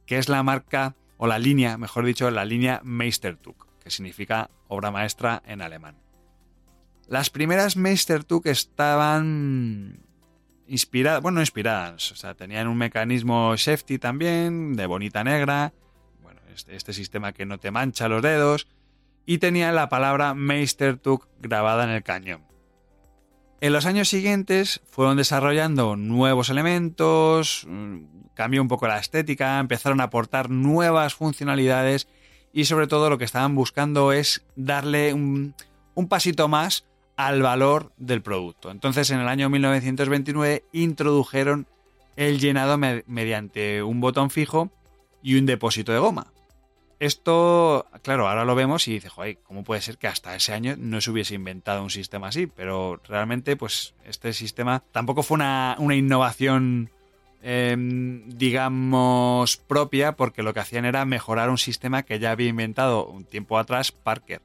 que 0.05 0.17
es 0.17 0.27
la 0.27 0.43
marca, 0.43 0.93
o 1.15 1.25
la 1.25 1.39
línea, 1.39 1.77
mejor 1.77 2.03
dicho, 2.03 2.29
la 2.31 2.43
línea 2.43 2.81
Meistertuch, 2.83 3.65
que 3.81 3.91
significa 3.91 4.49
obra 4.67 4.91
maestra 4.91 5.41
en 5.45 5.61
alemán. 5.61 6.04
Las 7.07 7.29
primeras 7.29 7.77
Meistertuch 7.77 8.47
estaban 8.47 9.99
inspiradas, 10.67 11.21
bueno, 11.21 11.35
no 11.35 11.41
inspiradas, 11.41 12.11
o 12.11 12.15
sea, 12.15 12.33
tenían 12.33 12.67
un 12.67 12.77
mecanismo 12.77 13.55
safety 13.55 13.99
también, 13.99 14.75
de 14.75 14.87
bonita 14.87 15.23
negra, 15.23 15.73
bueno, 16.23 16.41
este, 16.53 16.75
este 16.75 16.93
sistema 16.93 17.31
que 17.31 17.45
no 17.45 17.59
te 17.59 17.69
mancha 17.69 18.07
los 18.07 18.23
dedos, 18.23 18.67
y 19.27 19.37
tenían 19.37 19.75
la 19.75 19.89
palabra 19.89 20.33
Meistertuch 20.33 21.25
grabada 21.39 21.83
en 21.83 21.91
el 21.91 22.01
cañón. 22.01 22.43
En 23.61 23.71
los 23.71 23.85
años 23.85 24.09
siguientes 24.09 24.81
fueron 24.89 25.17
desarrollando 25.17 25.95
nuevos 25.95 26.49
elementos, 26.49 27.67
mm, 27.69 27.97
cambió 28.33 28.63
un 28.63 28.67
poco 28.67 28.87
la 28.87 28.97
estética, 28.97 29.59
empezaron 29.59 30.01
a 30.01 30.05
aportar 30.05 30.49
nuevas 30.49 31.13
funcionalidades 31.13 32.07
y 32.51 32.65
sobre 32.65 32.87
todo 32.87 33.11
lo 33.11 33.19
que 33.19 33.25
estaban 33.25 33.53
buscando 33.53 34.11
es 34.11 34.43
darle 34.55 35.13
un 35.13 35.53
pasito 36.09 36.47
más 36.47 36.85
al 37.17 37.41
valor 37.41 37.91
del 37.97 38.21
producto. 38.21 38.71
Entonces, 38.71 39.09
en 39.11 39.19
el 39.19 39.27
año 39.27 39.49
1929 39.49 40.63
introdujeron 40.71 41.67
el 42.15 42.39
llenado 42.39 42.77
mediante 42.77 43.83
un 43.83 43.99
botón 43.99 44.29
fijo 44.29 44.71
y 45.21 45.35
un 45.35 45.45
depósito 45.45 45.91
de 45.91 45.99
goma. 45.99 46.27
Esto, 46.99 47.87
claro, 48.03 48.27
ahora 48.29 48.45
lo 48.45 48.55
vemos 48.55 48.87
y 48.87 48.93
dice, 48.93 49.09
joder, 49.09 49.37
¿cómo 49.43 49.63
puede 49.63 49.81
ser 49.81 49.97
que 49.97 50.07
hasta 50.07 50.35
ese 50.35 50.53
año 50.53 50.75
no 50.77 51.01
se 51.01 51.11
hubiese 51.11 51.35
inventado 51.35 51.83
un 51.83 51.89
sistema 51.89 52.29
así? 52.29 52.47
Pero 52.47 53.01
realmente, 53.07 53.57
pues, 53.57 53.95
este 54.05 54.31
sistema 54.31 54.81
tampoco 54.93 55.21
fue 55.21 55.35
una, 55.35 55.75
innovación, 55.93 56.89
em, 57.41 58.29
digamos, 58.29 59.57
propia, 59.57 60.13
porque 60.13 60.41
lo 60.41 60.53
que 60.53 60.61
hacían 60.61 60.85
era 60.85 61.03
mejorar 61.03 61.49
un 61.49 61.57
sistema 61.57 62.03
que 62.03 62.19
ya 62.19 62.31
había 62.31 62.47
inventado 62.47 63.05
un 63.05 63.25
tiempo 63.25 63.59
atrás 63.59 63.91
Parker. 63.91 64.41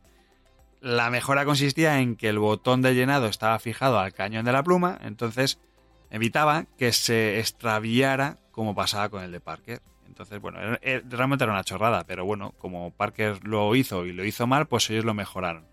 La 0.81 1.11
mejora 1.11 1.45
consistía 1.45 2.01
en 2.01 2.17
que 2.17 2.29
el 2.29 2.39
botón 2.39 2.81
de 2.83 2.95
llenado 2.95 3.27
estaba 3.27 3.59
fijado 3.59 3.99
al 3.99 4.13
cañón 4.13 4.45
de 4.45 4.53
la 4.53 4.63
pluma, 4.63 4.99
entonces 5.03 5.59
evitaba 6.11 6.65
que 6.79 6.93
se 6.93 7.39
extraviara 7.39 8.39
como 8.51 8.75
pasaba 8.75 9.09
con 9.09 9.23
el 9.23 9.33
de 9.33 9.41
Parker. 9.41 9.81
Entonces, 10.07 10.41
bueno, 10.41 10.59
realmente 11.09 11.45
era 11.45 11.53
una 11.53 11.65
chorrada, 11.65 12.05
pero 12.05 12.25
bueno, 12.25 12.55
como 12.59 12.91
Parker 12.91 13.47
lo 13.47 13.75
hizo 13.75 14.07
y 14.07 14.13
lo 14.13 14.25
hizo 14.25 14.47
mal, 14.47 14.67
pues 14.67 14.91
ellos 14.91 15.05
lo 15.05 15.15
mejoraron. 15.15 15.65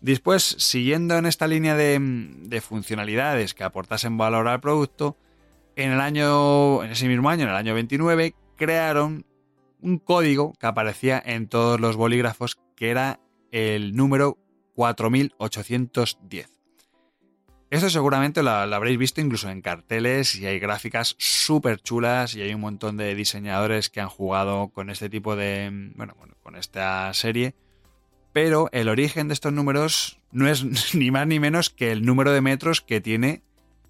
Después, 0.00 0.42
siguiendo 0.42 1.16
en 1.16 1.26
esta 1.26 1.46
línea 1.46 1.74
de, 1.74 1.98
de 2.00 2.60
funcionalidades 2.60 3.54
que 3.54 3.64
aportasen 3.64 4.16
valor 4.16 4.48
al 4.48 4.60
producto, 4.60 5.16
en 5.76 5.92
el 5.92 6.00
año, 6.00 6.82
en 6.82 6.90
ese 6.90 7.06
mismo 7.06 7.28
año, 7.28 7.44
en 7.44 7.50
el 7.50 7.56
año 7.56 7.74
29, 7.74 8.34
crearon 8.56 9.26
un 9.80 9.98
código 9.98 10.52
que 10.58 10.66
aparecía 10.66 11.22
en 11.24 11.48
todos 11.48 11.78
los 11.80 11.96
bolígrafos 11.96 12.58
que 12.76 12.90
era 12.90 13.20
el 13.52 13.94
número 13.94 14.38
4810. 14.74 16.50
Esto 17.68 17.90
seguramente 17.90 18.44
lo, 18.44 18.50
habréis 18.50 18.96
visto 18.96 19.20
incluso 19.20 19.50
en 19.50 19.60
carteles 19.60 20.36
y 20.36 20.46
hay 20.46 20.60
gráficas 20.60 21.16
súper 21.18 21.80
chulas 21.80 22.36
y 22.36 22.42
hay 22.42 22.54
un 22.54 22.60
montón 22.60 22.96
de 22.96 23.14
diseñadores 23.14 23.90
que 23.90 24.00
han 24.00 24.08
jugado 24.08 24.68
con 24.68 24.88
este 24.88 25.10
tipo 25.10 25.34
de, 25.34 25.92
bueno, 25.96 26.14
con 26.42 26.54
esta 26.54 27.12
serie. 27.12 27.54
Pero 28.32 28.68
el 28.72 28.88
origen 28.88 29.28
de 29.28 29.34
estos 29.34 29.52
números 29.52 30.20
no 30.30 30.48
es 30.48 30.64
ni 30.94 31.10
más 31.10 31.26
ni 31.26 31.40
menos 31.40 31.70
que 31.70 31.90
el 31.90 32.04
número 32.04 32.32
de 32.32 32.40
metros 32.40 32.80
que 32.82 33.00
tiene 33.00 33.42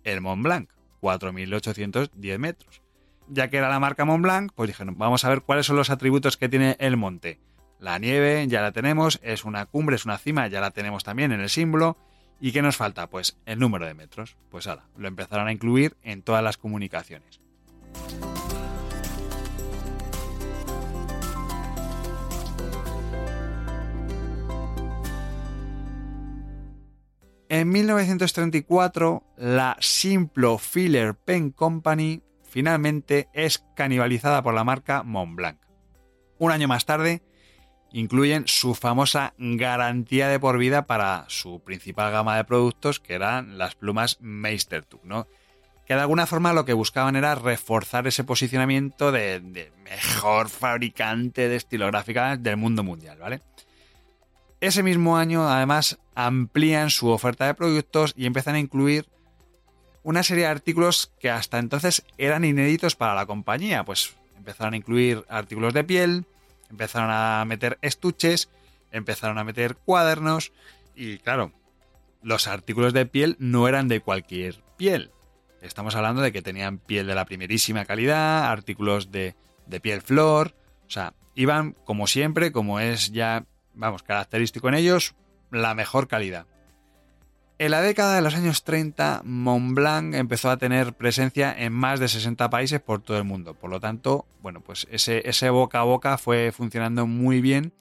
el 0.05 0.21
Mont 0.21 0.43
Blanc, 0.43 0.71
4.810 1.03 2.39
metros. 2.39 2.83
Ya 3.29 3.51
que 3.51 3.59
era 3.59 3.69
la 3.69 3.81
marca 3.81 4.05
Mont 4.05 4.23
Blanc, 4.23 4.53
pues 4.55 4.69
dijeron, 4.69 4.97
vamos 4.97 5.25
a 5.25 5.29
ver 5.29 5.43
cuáles 5.43 5.67
son 5.67 5.77
los 5.77 5.91
atributos 5.91 6.37
que 6.37 6.49
tiene 6.49 6.77
el 6.79 6.97
monte. 6.97 7.41
La 7.79 7.99
nieve 7.99 8.47
ya 8.49 8.63
la 8.63 8.73
tenemos, 8.73 9.21
es 9.23 9.45
una 9.45 9.67
cumbre, 9.67 9.97
es 9.97 10.07
una 10.07 10.19
cima, 10.19 10.49
ya 10.49 10.61
la 10.61 10.71
tenemos 10.71 11.05
también 11.05 11.33
en 11.33 11.41
el 11.41 11.51
símbolo. 11.51 11.99
¿Y 12.41 12.53
qué 12.53 12.63
nos 12.63 12.77
falta? 12.77 13.09
Pues 13.09 13.39
el 13.47 13.59
número 13.59 13.87
de 13.87 13.95
metros. 13.95 14.37
Pues 14.51 14.67
ahora, 14.67 14.87
lo 14.97 15.09
empezaron 15.09 15.49
a 15.49 15.53
incluir 15.53 15.97
en 16.03 16.23
todas 16.23 16.43
las 16.43 16.57
comunicaciones. 16.57 17.41
En 27.49 27.69
1934, 27.69 29.23
la 29.37 29.77
Simplo 29.81 30.59
Filler 30.59 31.15
Pen 31.15 31.53
Company 31.53 32.23
finalmente 32.43 33.29
es 33.33 33.65
canibalizada 33.77 34.43
por 34.43 34.53
la 34.53 34.65
marca 34.65 35.03
Montblanc. 35.05 35.59
Un 36.39 36.51
año 36.51 36.67
más 36.67 36.87
tarde, 36.87 37.23
incluyen 37.93 38.47
su 38.47 38.75
famosa 38.75 39.35
garantía 39.39 40.29
de 40.29 40.41
por 40.41 40.59
vida 40.59 40.87
para 40.87 41.25
su 41.29 41.61
principal 41.61 42.13
gama 42.13 42.37
de 42.37 42.45
productos, 42.45 43.01
que 43.01 43.15
eran 43.15 43.59
las 43.59 43.75
plumas 43.75 44.19
Meistertuch, 44.21 45.03
¿no? 45.05 45.27
Que 45.87 45.95
de 45.95 46.01
alguna 46.01 46.27
forma 46.27 46.53
lo 46.53 46.65
que 46.65 46.73
buscaban 46.73 47.17
era 47.17 47.35
reforzar 47.37 48.07
ese 48.07 48.25
posicionamiento 48.25 49.13
de, 49.13 49.71
mejor 49.85 50.49
fabricante 50.49 51.49
de 51.49 51.57
estilográficas 51.57 52.43
del 52.43 52.57
mundo 52.57 52.83
mundial, 52.83 53.19
¿vale? 53.19 53.41
Ese 54.61 54.83
mismo 54.83 55.17
año, 55.17 55.49
además, 55.49 55.99
amplían 56.15 56.91
su 56.91 57.09
oferta 57.09 57.47
de 57.47 57.55
productos 57.55 58.15
y 58.17 58.27
empiezan 58.27 58.57
a 58.57 58.59
incluir 58.59 59.07
una 60.03 60.23
serie 60.23 60.45
de 60.45 60.51
artículos 60.51 61.13
que 61.21 61.31
hasta 61.31 61.59
entonces 61.59 62.05
eran 62.17 62.45
inéditos 62.45 62.97
para 62.97 63.15
la 63.15 63.27
compañía. 63.27 63.85
Pues 63.85 64.15
empezaron 64.37 64.75
a 64.75 64.77
incluir 64.77 65.25
artículos 65.29 65.75
de 65.75 65.85
piel, 65.85 66.27
Empezaron 66.71 67.11
a 67.11 67.45
meter 67.47 67.79
estuches, 67.83 68.49
empezaron 68.91 69.39
a 69.39 69.45
meter 69.45 69.77
cuadernos 69.77 70.53
y 70.95 71.19
claro, 71.19 71.53
los 72.23 72.49
artículos 72.49 72.93
de 72.93 73.07
piel 73.07 73.37
no 73.39 73.69
eran 73.69 73.89
de 73.89 74.01
cualquier 74.01 74.63
piel. 74.77 75.11
Estamos 75.63 75.95
hablando 75.95 76.23
de 76.23 76.33
que 76.33 76.43
tenían 76.43 76.79
piel 76.79 77.07
de 77.07 77.15
la 77.15 77.25
primerísima 77.25 77.85
calidad, 77.85 78.51
artículos 78.51 79.11
de, 79.11 79.35
de 79.67 79.81
piel 79.81 80.01
flor, 80.01 80.55
o 80.87 80.91
sea, 80.91 81.15
iban 81.35 81.77
como 81.85 82.07
siempre, 82.07 82.53
como 82.53 82.81
es 82.81 83.13
ya, 83.13 83.45
vamos, 83.75 84.03
característico 84.03 84.69
en 84.69 84.75
ellos, 84.75 85.15
la 85.51 85.75
mejor 85.75 86.09
calidad. 86.09 86.47
En 87.59 87.71
la 87.71 87.81
década 87.81 88.17
de 88.17 88.21
los 88.21 88.35
años 88.35 88.65
30, 88.65 89.23
Montblanc 89.25 90.15
empezó 90.15 90.51
a 90.51 90.59
tener 90.59 90.93
presencia 90.93 91.55
en 91.57 91.73
más 91.73 92.01
de 92.01 92.09
60 92.09 92.51
países 92.51 92.83
por 92.83 93.01
todo 93.01 93.17
el 93.17 93.25
mundo. 93.25 93.55
Por 93.55 93.71
lo 93.71 93.81
tanto, 93.81 94.27
bueno, 94.43 94.61
pues 94.61 94.87
ese, 94.91 95.49
boca 95.49 95.81
a 95.81 95.85
boca 95.85 96.19
fue 96.19 96.53
funcionando 96.53 97.07
muy 97.07 97.41
bien 97.41 97.73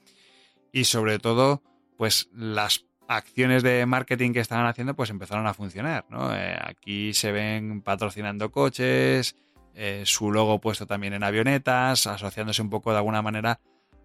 y 0.72 0.84
sobre 0.84 1.18
todo, 1.18 1.62
pues 1.98 2.30
las 2.32 2.86
acciones 3.06 3.62
de 3.62 3.84
marketing 3.84 4.32
que 4.32 4.40
estaban 4.40 4.66
haciendo 4.66 4.96
pues 4.96 5.10
empezaron 5.10 5.46
a 5.46 5.52
funcionar. 5.52 6.06
Eh, 6.32 6.58
aquí 6.58 7.12
se 7.12 7.30
ven 7.30 7.82
patrocinando 7.82 8.50
coches, 8.50 9.36
eh, 9.74 10.04
su 10.06 10.32
logo 10.32 10.58
puesto 10.58 10.86
también 10.86 11.12
en 11.12 11.22
avionetas, 11.22 12.06
asociándose 12.06 12.62
un 12.62 12.70
poco 12.70 12.92
de 12.92 12.96
alguna 12.96 13.20
manera 13.20 13.60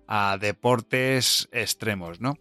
a 0.06 0.38
deportes 0.38 1.48
extremos, 1.54 2.20
¿no? 2.20 2.36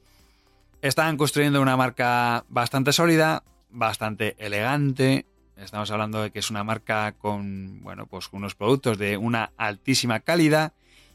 Estaban 0.82 1.18
construyendo 1.18 1.60
una 1.60 1.76
marca 1.76 2.46
bastante 2.48 2.94
sólida, 2.94 3.42
bastante 3.68 4.34
elegante. 4.38 5.26
Estamos 5.58 5.90
hablando 5.90 6.22
de 6.22 6.30
que 6.30 6.38
es 6.38 6.50
una 6.50 6.64
marca 6.64 7.12
con, 7.12 7.82
bueno, 7.82 8.06
pues 8.06 8.30
unos 8.32 8.54
productos 8.54 8.96
de 8.96 9.18
una 9.18 9.52
altísima 9.58 10.20
calidad 10.20 10.72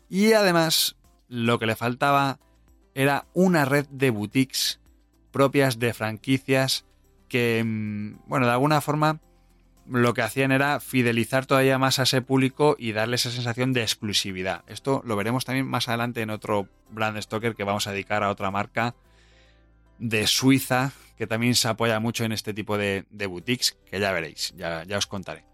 y 0.08 0.34
además 0.34 0.98
lo 1.28 1.58
que 1.58 1.66
le 1.66 1.76
faltaba 1.76 2.38
era 2.94 3.26
una 3.34 3.66
red 3.66 3.88
de 3.90 4.12
boutiques 4.12 4.80
propias 5.32 5.80
de 5.80 5.96
franquicias 5.96 6.86
que, 7.28 7.64
mm, 7.66 8.28
bueno, 8.28 8.46
de 8.46 8.52
alguna 8.52 8.82
forma 8.82 9.20
lo 9.90 10.14
que 10.14 10.22
hacían 10.22 10.52
era 10.52 10.80
fidelizar 10.80 11.48
todavía 11.48 11.80
más 11.80 11.98
a 11.98 12.04
ese 12.04 12.22
público 12.22 12.76
y 12.78 12.92
darle 12.92 13.16
esa 13.16 13.32
sensación 13.32 13.74
de 13.74 13.82
exclusividad. 13.82 14.64
Esto 14.68 15.02
lo 15.06 15.16
veremos 15.16 15.44
también 15.44 15.66
más 15.66 15.88
adelante 15.90 16.22
en 16.22 16.30
otro 16.30 16.70
brand 16.92 17.20
stoker 17.20 17.56
que 17.56 17.64
vamos 17.64 17.88
a 17.88 17.92
dedicar 17.92 18.22
a 18.22 18.30
otra 18.30 18.52
marca 18.52 18.94
de 20.00 20.28
Suiza, 20.28 20.92
que 21.18 21.28
también 21.28 21.56
se 21.56 21.68
apoya 21.68 22.00
mucho 22.00 22.24
en 22.24 22.32
este 22.32 22.54
tipo 22.54 22.78
de, 22.78 23.06
boutiques, 23.28 23.78
que 23.90 24.00
ya 24.00 24.12
veréis, 24.12 24.54
ya, 24.56 24.84
ya, 24.84 24.98
os 24.98 25.08
contaré. 25.08 25.46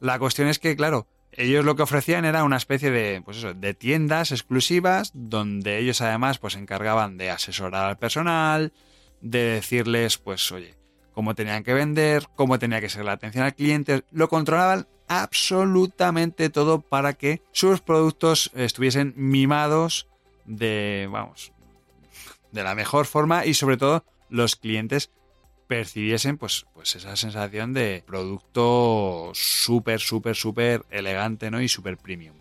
La 0.00 0.18
cuestión 0.18 0.48
es 0.48 0.58
que, 0.58 0.74
claro, 0.76 1.06
ellos 1.32 1.64
lo 1.64 1.76
que 1.76 1.82
ofrecían 1.82 2.24
era 2.24 2.44
una 2.44 2.56
especie 2.56 2.90
de, 2.90 3.22
pues 3.24 3.38
eso, 3.38 3.54
de 3.54 3.74
tiendas 3.74 4.32
exclusivas, 4.32 5.12
donde 5.14 5.78
ellos 5.78 6.00
además 6.00 6.38
pues, 6.38 6.54
se 6.54 6.58
encargaban 6.58 7.16
de 7.16 7.30
asesorar 7.30 7.86
al 7.86 7.98
personal, 7.98 8.72
de 9.20 9.38
decirles, 9.38 10.18
pues, 10.18 10.50
oye, 10.52 10.74
cómo 11.12 11.34
tenían 11.34 11.62
que 11.62 11.74
vender, 11.74 12.26
cómo 12.34 12.58
tenía 12.58 12.80
que 12.80 12.88
ser 12.88 13.04
la 13.04 13.12
atención 13.12 13.44
al 13.44 13.54
cliente, 13.54 14.02
lo 14.10 14.28
controlaban 14.28 14.88
absolutamente 15.08 16.50
todo 16.50 16.80
para 16.80 17.12
que 17.12 17.42
sus 17.52 17.80
productos 17.80 18.50
estuviesen 18.54 19.12
mimados 19.16 20.08
de, 20.44 21.08
vamos, 21.10 21.52
de 22.52 22.62
la 22.62 22.74
mejor 22.74 23.06
forma 23.06 23.44
y 23.44 23.54
sobre 23.54 23.76
todo 23.76 24.04
los 24.28 24.56
clientes 24.56 25.10
percibiesen 25.66 26.38
pues, 26.38 26.66
pues 26.74 26.94
esa 26.96 27.16
sensación 27.16 27.72
de 27.72 28.04
producto 28.06 29.30
súper, 29.34 30.00
súper, 30.00 30.36
súper 30.36 30.84
elegante 30.90 31.50
¿no? 31.50 31.60
y 31.60 31.68
súper 31.68 31.96
premium. 31.96 32.36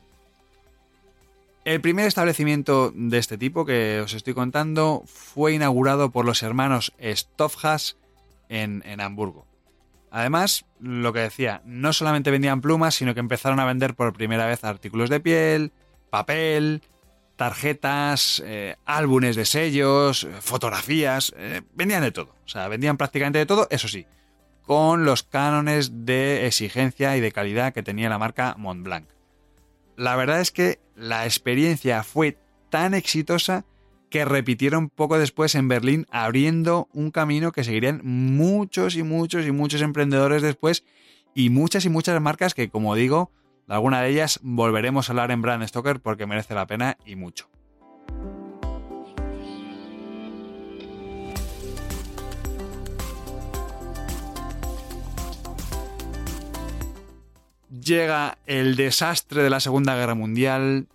El 1.63 1.79
primer 1.79 2.07
establecimiento 2.07 2.91
de 2.93 3.17
este 3.19 3.37
tipo 3.37 3.65
que 3.65 4.01
os 4.01 4.13
estoy 4.13 4.33
contando 4.33 5.03
fue 5.05 5.53
inaugurado 5.53 6.11
por 6.11 6.25
los 6.25 6.41
hermanos 6.43 6.91
Stoffhaus 6.99 7.97
en, 8.49 8.83
en 8.85 8.99
Hamburgo. 8.99 9.45
Además, 10.09 10.65
lo 10.81 11.13
que 11.13 11.19
decía, 11.19 11.61
no 11.63 11.93
solamente 11.93 12.31
vendían 12.31 12.59
plumas, 12.59 12.95
sino 12.95 13.13
que 13.13 13.21
empezaron 13.21 13.59
a 13.59 13.65
vender 13.65 13.95
por 13.95 14.11
primera 14.11 14.45
vez 14.45 14.63
artículos 14.63 15.09
de 15.09 15.21
piel, 15.21 15.71
papel, 16.09 16.81
tarjetas, 17.41 18.43
eh, 18.45 18.75
álbumes 18.85 19.35
de 19.35 19.45
sellos, 19.45 20.25
eh, 20.25 20.29
fotografías, 20.41 21.33
eh, 21.35 21.63
vendían 21.73 22.03
de 22.03 22.11
todo. 22.11 22.35
O 22.45 22.47
sea, 22.47 22.67
vendían 22.67 22.97
prácticamente 22.97 23.39
de 23.39 23.47
todo, 23.47 23.65
eso 23.71 23.87
sí, 23.87 24.05
con 24.61 25.05
los 25.05 25.23
cánones 25.23 26.05
de 26.05 26.45
exigencia 26.45 27.17
y 27.17 27.19
de 27.19 27.31
calidad 27.31 27.73
que 27.73 27.81
tenía 27.81 28.09
la 28.09 28.19
marca 28.19 28.53
Montblanc. 28.59 29.09
La 29.97 30.15
verdad 30.15 30.39
es 30.39 30.51
que 30.51 30.79
la 30.95 31.25
experiencia 31.25 32.03
fue 32.03 32.37
tan 32.69 32.93
exitosa 32.93 33.65
que 34.11 34.23
repitieron 34.23 34.89
poco 34.89 35.17
después 35.17 35.55
en 35.55 35.67
Berlín, 35.67 36.05
abriendo 36.11 36.89
un 36.93 37.09
camino 37.09 37.51
que 37.51 37.63
seguirían 37.63 38.01
muchos 38.03 38.95
y 38.95 39.01
muchos 39.01 39.47
y 39.47 39.51
muchos 39.51 39.81
emprendedores 39.81 40.43
después 40.43 40.83
y 41.33 41.49
muchas 41.49 41.85
y 41.85 41.89
muchas 41.89 42.21
marcas 42.21 42.53
que, 42.53 42.69
como 42.69 42.93
digo, 42.93 43.31
de 43.71 43.75
alguna 43.75 44.01
de 44.01 44.09
ellas 44.09 44.37
volveremos 44.43 45.07
a 45.07 45.13
hablar 45.13 45.31
en 45.31 45.41
Brand 45.41 45.65
Stoker 45.65 46.01
porque 46.01 46.25
merece 46.25 46.53
la 46.53 46.67
pena 46.67 46.97
y 47.05 47.15
mucho. 47.15 47.49
Llega 57.69 58.37
el 58.45 58.75
desastre 58.75 59.41
de 59.41 59.49
la 59.49 59.61
Segunda 59.61 59.95
Guerra 59.95 60.15
Mundial, 60.15 60.87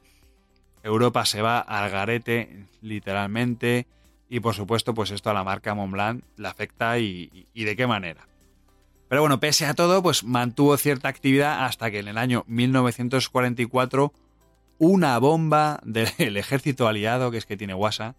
Europa 0.82 1.24
se 1.24 1.40
va 1.40 1.60
al 1.60 1.88
garete, 1.88 2.66
literalmente, 2.82 3.86
y 4.28 4.40
por 4.40 4.54
supuesto, 4.54 4.92
pues 4.92 5.10
esto 5.12 5.30
a 5.30 5.34
la 5.34 5.44
marca 5.44 5.74
Montblanc 5.74 6.22
le 6.36 6.46
afecta 6.46 6.98
y 6.98 7.46
de 7.54 7.74
qué 7.74 7.86
manera. 7.86 8.26
Pero 9.08 9.20
bueno, 9.20 9.38
pese 9.38 9.66
a 9.66 9.74
todo, 9.74 10.02
pues 10.02 10.24
mantuvo 10.24 10.76
cierta 10.76 11.08
actividad 11.08 11.64
hasta 11.64 11.90
que 11.90 12.00
en 12.00 12.08
el 12.08 12.18
año 12.18 12.44
1944 12.48 14.12
una 14.78 15.18
bomba 15.18 15.80
del 15.84 16.08
ejército 16.36 16.88
aliado, 16.88 17.30
que 17.30 17.38
es 17.38 17.46
que 17.46 17.56
tiene 17.56 17.74
guasa, 17.74 18.16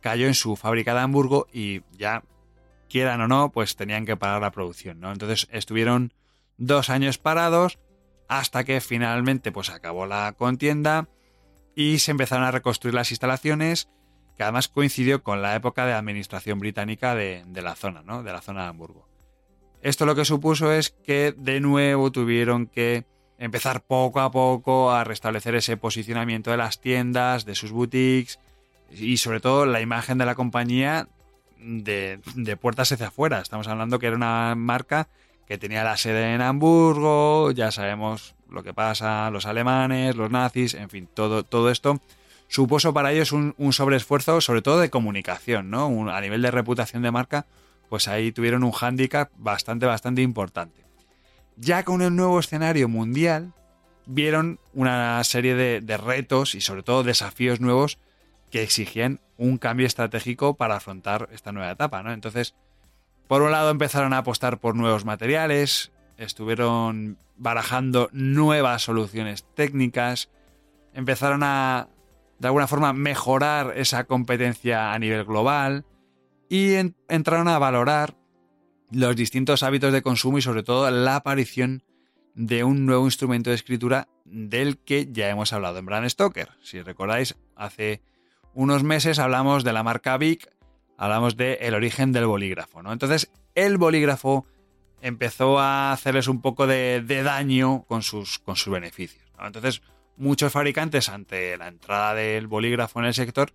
cayó 0.00 0.26
en 0.26 0.34
su 0.34 0.56
fábrica 0.56 0.94
de 0.94 1.00
Hamburgo 1.00 1.46
y 1.52 1.82
ya, 1.92 2.22
quieran 2.88 3.20
o 3.20 3.28
no, 3.28 3.52
pues 3.52 3.76
tenían 3.76 4.06
que 4.06 4.16
parar 4.16 4.40
la 4.40 4.50
producción, 4.50 4.98
¿no? 5.00 5.12
Entonces 5.12 5.46
estuvieron 5.50 6.12
dos 6.56 6.90
años 6.90 7.18
parados 7.18 7.78
hasta 8.28 8.64
que 8.64 8.80
finalmente 8.80 9.52
pues 9.52 9.70
acabó 9.70 10.06
la 10.06 10.32
contienda 10.32 11.08
y 11.74 11.98
se 11.98 12.10
empezaron 12.10 12.44
a 12.44 12.50
reconstruir 12.50 12.94
las 12.94 13.10
instalaciones, 13.10 13.88
que 14.36 14.42
además 14.42 14.68
coincidió 14.68 15.22
con 15.22 15.42
la 15.42 15.54
época 15.54 15.86
de 15.86 15.92
administración 15.92 16.58
británica 16.58 17.14
de, 17.14 17.44
de 17.46 17.62
la 17.62 17.74
zona, 17.74 18.02
¿no? 18.02 18.22
De 18.22 18.32
la 18.32 18.40
zona 18.40 18.62
de 18.62 18.68
Hamburgo. 18.68 19.09
Esto 19.82 20.04
lo 20.06 20.14
que 20.14 20.24
supuso 20.24 20.72
es 20.72 20.90
que 20.90 21.34
de 21.36 21.60
nuevo 21.60 22.12
tuvieron 22.12 22.66
que 22.66 23.04
empezar 23.38 23.82
poco 23.82 24.20
a 24.20 24.30
poco 24.30 24.90
a 24.90 25.04
restablecer 25.04 25.54
ese 25.54 25.78
posicionamiento 25.78 26.50
de 26.50 26.58
las 26.58 26.80
tiendas, 26.80 27.46
de 27.46 27.54
sus 27.54 27.72
boutiques 27.72 28.38
y 28.90 29.16
sobre 29.16 29.40
todo 29.40 29.64
la 29.64 29.80
imagen 29.80 30.18
de 30.18 30.26
la 30.26 30.34
compañía 30.34 31.08
de, 31.58 32.20
puertas 32.60 32.92
hacia 32.92 33.08
afuera. 33.08 33.40
Estamos 33.40 33.68
hablando 33.68 33.98
que 33.98 34.08
era 34.08 34.16
una 34.16 34.54
marca 34.54 35.08
que 35.46 35.56
tenía 35.56 35.82
la 35.82 35.96
sede 35.96 36.34
en 36.34 36.42
Hamburgo, 36.42 37.50
ya 37.52 37.70
sabemos 37.70 38.34
lo 38.50 38.62
que 38.62 38.74
pasa, 38.74 39.30
los 39.30 39.46
alemanes, 39.46 40.16
los 40.16 40.30
nazis, 40.30 40.74
en 40.74 40.90
fin, 40.90 41.08
todo, 41.12 41.42
todo 41.42 41.70
esto 41.70 42.00
supuso 42.48 42.92
para 42.92 43.12
ellos 43.12 43.32
un, 43.32 43.54
un 43.58 43.72
sobreesfuerzo, 43.72 44.40
sobre 44.40 44.60
todo 44.60 44.80
de 44.80 44.90
comunicación, 44.90 45.70
¿no? 45.70 46.10
a 46.10 46.20
nivel 46.20 46.42
de 46.42 46.50
reputación 46.50 47.02
de 47.02 47.10
marca, 47.10 47.46
pues 47.90 48.06
ahí 48.06 48.30
tuvieron 48.30 48.62
un 48.62 48.70
hándicap 48.70 49.30
bastante, 49.36 49.84
bastante 49.84 50.22
importante. 50.22 50.86
Ya 51.56 51.82
con 51.82 52.00
el 52.00 52.14
nuevo 52.14 52.38
escenario 52.38 52.88
mundial, 52.88 53.52
vieron 54.06 54.60
una 54.72 55.22
serie 55.24 55.56
de, 55.56 55.96
retos 55.96 56.54
y 56.54 56.60
sobre 56.60 56.84
todo 56.84 57.02
desafíos 57.02 57.60
nuevos 57.60 57.98
que 58.50 58.62
exigían 58.62 59.20
un 59.36 59.58
cambio 59.58 59.88
estratégico 59.88 60.54
para 60.54 60.76
afrontar 60.76 61.28
esta 61.32 61.50
nueva 61.50 61.72
etapa. 61.72 62.00
Entonces, 62.12 62.54
por 63.26 63.42
un 63.42 63.50
lado 63.50 63.70
empezaron 63.70 64.12
a 64.12 64.18
apostar 64.18 64.58
por 64.58 64.76
nuevos 64.76 65.04
materiales, 65.04 65.90
estuvieron 66.16 67.18
barajando 67.36 68.08
nuevas 68.12 68.82
soluciones 68.82 69.44
técnicas, 69.54 70.30
empezaron 70.94 71.42
a, 71.42 71.88
de 72.38 72.46
alguna 72.46 72.68
forma, 72.68 72.92
mejorar 72.92 73.72
esa 73.76 74.04
competencia 74.04 74.92
a 74.92 74.98
nivel 75.00 75.24
global 75.24 75.84
y 76.50 76.74
entraron 77.08 77.46
a 77.46 77.60
valorar 77.60 78.16
los 78.90 79.14
distintos 79.14 79.62
hábitos 79.62 79.92
de 79.92 80.02
consumo 80.02 80.36
y 80.36 80.42
sobre 80.42 80.64
todo 80.64 80.90
la 80.90 81.14
aparición 81.14 81.84
de 82.34 82.64
un 82.64 82.84
nuevo 82.86 83.04
instrumento 83.04 83.50
de 83.50 83.56
escritura 83.56 84.08
del 84.24 84.76
que 84.78 85.08
ya 85.12 85.30
hemos 85.30 85.52
hablado 85.52 85.78
en 85.78 85.86
Brand 85.86 86.08
Stoker. 86.08 86.48
Si 86.60 86.82
recordáis, 86.82 87.36
hace 87.54 88.02
unos 88.52 88.82
meses 88.82 89.20
hablamos 89.20 89.62
de 89.62 89.72
la 89.72 89.84
marca 89.84 90.18
Vic, 90.18 90.50
hablamos 90.98 91.36
del 91.36 91.56
el 91.60 91.74
origen 91.74 92.10
del 92.10 92.26
bolígrafo. 92.26 92.82
¿no? 92.82 92.92
Entonces, 92.92 93.30
el 93.54 93.78
bolígrafo 93.78 94.44
empezó 95.00 95.60
a 95.60 95.92
hacerles 95.92 96.26
un 96.26 96.42
poco 96.42 96.66
de, 96.66 97.00
daño 97.22 97.84
con 97.84 98.02
sus, 98.02 98.40
con 98.40 98.56
sus 98.56 98.72
beneficios. 98.72 99.24
Entonces, 99.40 99.82
muchos 100.16 100.52
fabricantes, 100.52 101.10
ante 101.10 101.56
la 101.56 101.68
entrada 101.68 102.14
del 102.14 102.48
bolígrafo 102.48 102.98
en 102.98 103.06
el 103.06 103.14
sector, 103.14 103.52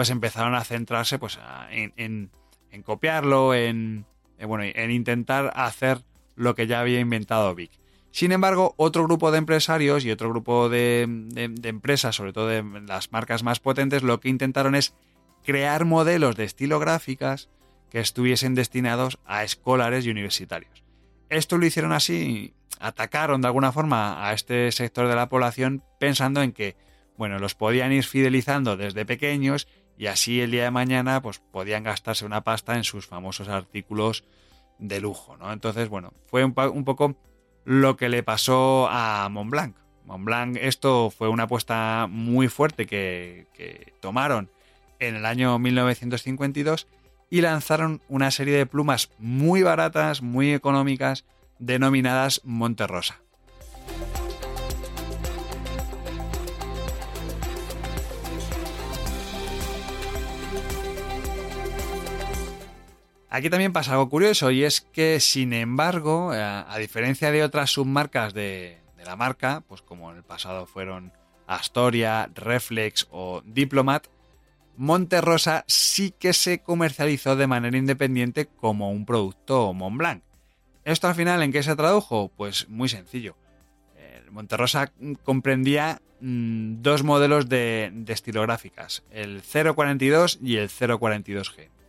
pues 0.00 0.08
empezaron 0.08 0.54
a 0.54 0.64
centrarse 0.64 1.18
pues, 1.18 1.38
en, 1.70 2.30
en 2.70 2.82
copiarlo, 2.82 3.52
en, 3.52 4.06
eh, 4.38 4.46
bueno, 4.46 4.64
en 4.64 4.90
intentar 4.90 5.52
hacer 5.54 5.98
lo 6.36 6.54
que 6.54 6.66
ya 6.66 6.80
había 6.80 7.00
inventado 7.00 7.54
Vic. 7.54 7.70
Sin 8.10 8.32
embargo, 8.32 8.72
otro 8.78 9.04
grupo 9.04 9.30
de 9.30 9.36
empresarios 9.36 10.06
y 10.06 10.10
otro 10.10 10.30
grupo 10.30 10.70
de, 10.70 11.02
empresas, 11.64 12.16
sobre 12.16 12.32
todo 12.32 12.48
de 12.48 12.64
las 12.86 13.12
marcas 13.12 13.42
más 13.42 13.60
potentes, 13.60 14.02
lo 14.02 14.20
que 14.20 14.30
intentaron 14.30 14.74
es 14.74 14.94
crear 15.44 15.84
modelos 15.84 16.34
de 16.34 16.44
estilográficas 16.44 17.50
que 17.90 18.00
estuviesen 18.00 18.54
destinados 18.54 19.18
a 19.26 19.44
escolares 19.44 20.06
y 20.06 20.10
universitarios. 20.10 20.82
Esto 21.28 21.58
lo 21.58 21.66
hicieron 21.66 21.92
así, 21.92 22.54
atacaron 22.78 23.42
de 23.42 23.48
alguna 23.48 23.70
forma 23.70 24.26
a 24.26 24.32
este 24.32 24.72
sector 24.72 25.08
de 25.08 25.14
la 25.16 25.28
población 25.28 25.84
pensando 25.98 26.40
en 26.40 26.52
que, 26.52 26.74
bueno, 27.18 27.38
los 27.38 27.54
podían 27.54 27.92
ir 27.92 28.04
fidelizando 28.04 28.78
desde 28.78 29.04
pequeños 29.04 29.68
y 30.00 30.06
así 30.06 30.40
el 30.40 30.50
día 30.50 30.64
de 30.64 30.70
mañana 30.70 31.20
pues 31.20 31.40
podían 31.40 31.82
gastarse 31.82 32.24
una 32.24 32.42
pasta 32.42 32.74
en 32.74 32.84
sus 32.84 33.06
famosos 33.06 33.48
artículos 33.48 34.24
de 34.78 34.98
lujo, 34.98 35.36
¿no? 35.36 35.52
Entonces, 35.52 35.90
bueno, 35.90 36.14
fue 36.24 36.42
un, 36.42 36.54
poco 36.54 37.16
lo 37.66 37.98
que 37.98 38.08
le 38.08 38.22
pasó 38.22 38.88
a 38.90 39.28
Montblanc. 39.28 39.76
Montblanc, 40.06 40.56
esto 40.56 41.10
fue 41.10 41.28
una 41.28 41.42
apuesta 41.42 42.06
muy 42.08 42.48
fuerte 42.48 42.86
que, 42.86 43.48
que 43.52 43.92
tomaron 44.00 44.50
en 45.00 45.16
el 45.16 45.26
año 45.26 45.58
1952 45.58 46.86
y 47.28 47.42
lanzaron 47.42 48.00
una 48.08 48.30
serie 48.30 48.56
de 48.56 48.64
plumas 48.64 49.10
muy 49.18 49.62
baratas, 49.62 50.22
muy 50.22 50.54
económicas, 50.54 51.26
denominadas 51.58 52.40
Monterrosa. 52.42 53.20
Aquí 63.32 63.48
también 63.48 63.72
pasa 63.72 63.92
algo 63.92 64.08
curioso 64.08 64.50
y 64.50 64.64
es 64.64 64.80
que, 64.80 65.20
sin 65.20 65.52
embargo, 65.52 66.34
eh, 66.34 66.42
a, 66.42 66.76
diferencia 66.78 67.30
de 67.30 67.44
otras 67.44 67.70
submarcas 67.70 68.34
de, 68.34 68.78
la 69.04 69.14
marca, 69.14 69.62
pues 69.68 69.82
como 69.82 70.10
en 70.10 70.18
el 70.18 70.24
pasado 70.24 70.66
fueron 70.66 71.12
Astoria, 71.46 72.28
Reflex 72.34 73.06
o 73.10 73.40
Diplomat, 73.44 74.08
Monterrosa 74.76 75.64
sí 75.68 76.12
que 76.18 76.32
se 76.32 76.60
comercializó 76.60 77.36
de 77.36 77.46
manera 77.46 77.76
independiente 77.76 78.46
como 78.46 78.90
un 78.90 79.06
producto 79.06 79.72
Montblanc. 79.72 80.22
¿Esto 80.84 81.06
al 81.06 81.14
final 81.14 81.42
en 81.42 81.52
qué 81.52 81.62
se 81.62 81.76
tradujo? 81.76 82.32
Pues 82.36 82.68
muy 82.68 82.88
sencillo. 82.88 83.36
Monterrosa 84.30 84.92
comprendía 85.24 86.00
mm, 86.20 86.82
dos 86.82 87.02
modelos 87.02 87.48
de, 87.48 87.90
de 87.92 88.12
estilográficas, 88.12 89.02
el 89.10 89.42
042 89.42 90.38
y 90.42 90.56
el 90.56 90.68
042G 90.68 91.79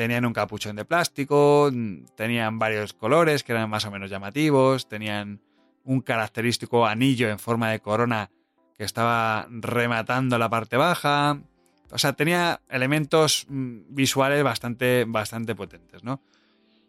tenían 0.00 0.24
un 0.24 0.32
capuchón 0.32 0.76
de 0.76 0.86
plástico, 0.86 1.70
tenían 2.16 2.58
varios 2.58 2.94
colores 2.94 3.44
que 3.44 3.52
eran 3.52 3.68
más 3.68 3.84
o 3.84 3.90
menos 3.90 4.08
llamativos, 4.08 4.88
tenían 4.88 5.42
un 5.84 6.00
característico 6.00 6.86
anillo 6.86 7.28
en 7.28 7.38
forma 7.38 7.70
de 7.70 7.80
corona 7.80 8.30
que 8.78 8.84
estaba 8.84 9.46
rematando 9.50 10.38
la 10.38 10.48
parte 10.48 10.78
baja. 10.78 11.42
O 11.90 11.98
sea, 11.98 12.14
tenía 12.14 12.62
elementos 12.70 13.44
mm, 13.50 13.80
visuales 13.90 14.42
bastante, 14.42 15.04
bastante 15.06 15.54
potentes, 15.54 16.02
¿no? 16.02 16.22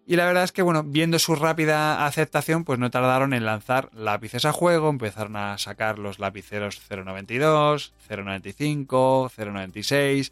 Y 0.07 0.15
la 0.15 0.25
verdad 0.25 0.45
es 0.45 0.53
que, 0.53 0.61
bueno, 0.61 0.81
viendo 0.81 1.19
su 1.19 1.35
rápida 1.35 2.05
aceptación, 2.05 2.63
pues 2.63 2.79
no 2.79 2.91
tardaron 2.91 3.33
en 3.33 3.43
lanzar 3.43 3.89
lápices 3.93 4.45
a 4.45 4.53
juego, 4.53 4.89
empezaron 4.89 5.35
a 5.35 5.57
sacar 5.57 5.99
los 5.99 6.17
lapiceros 6.17 6.81
092, 6.89 7.93
095, 8.07 9.31
096, 9.37 10.31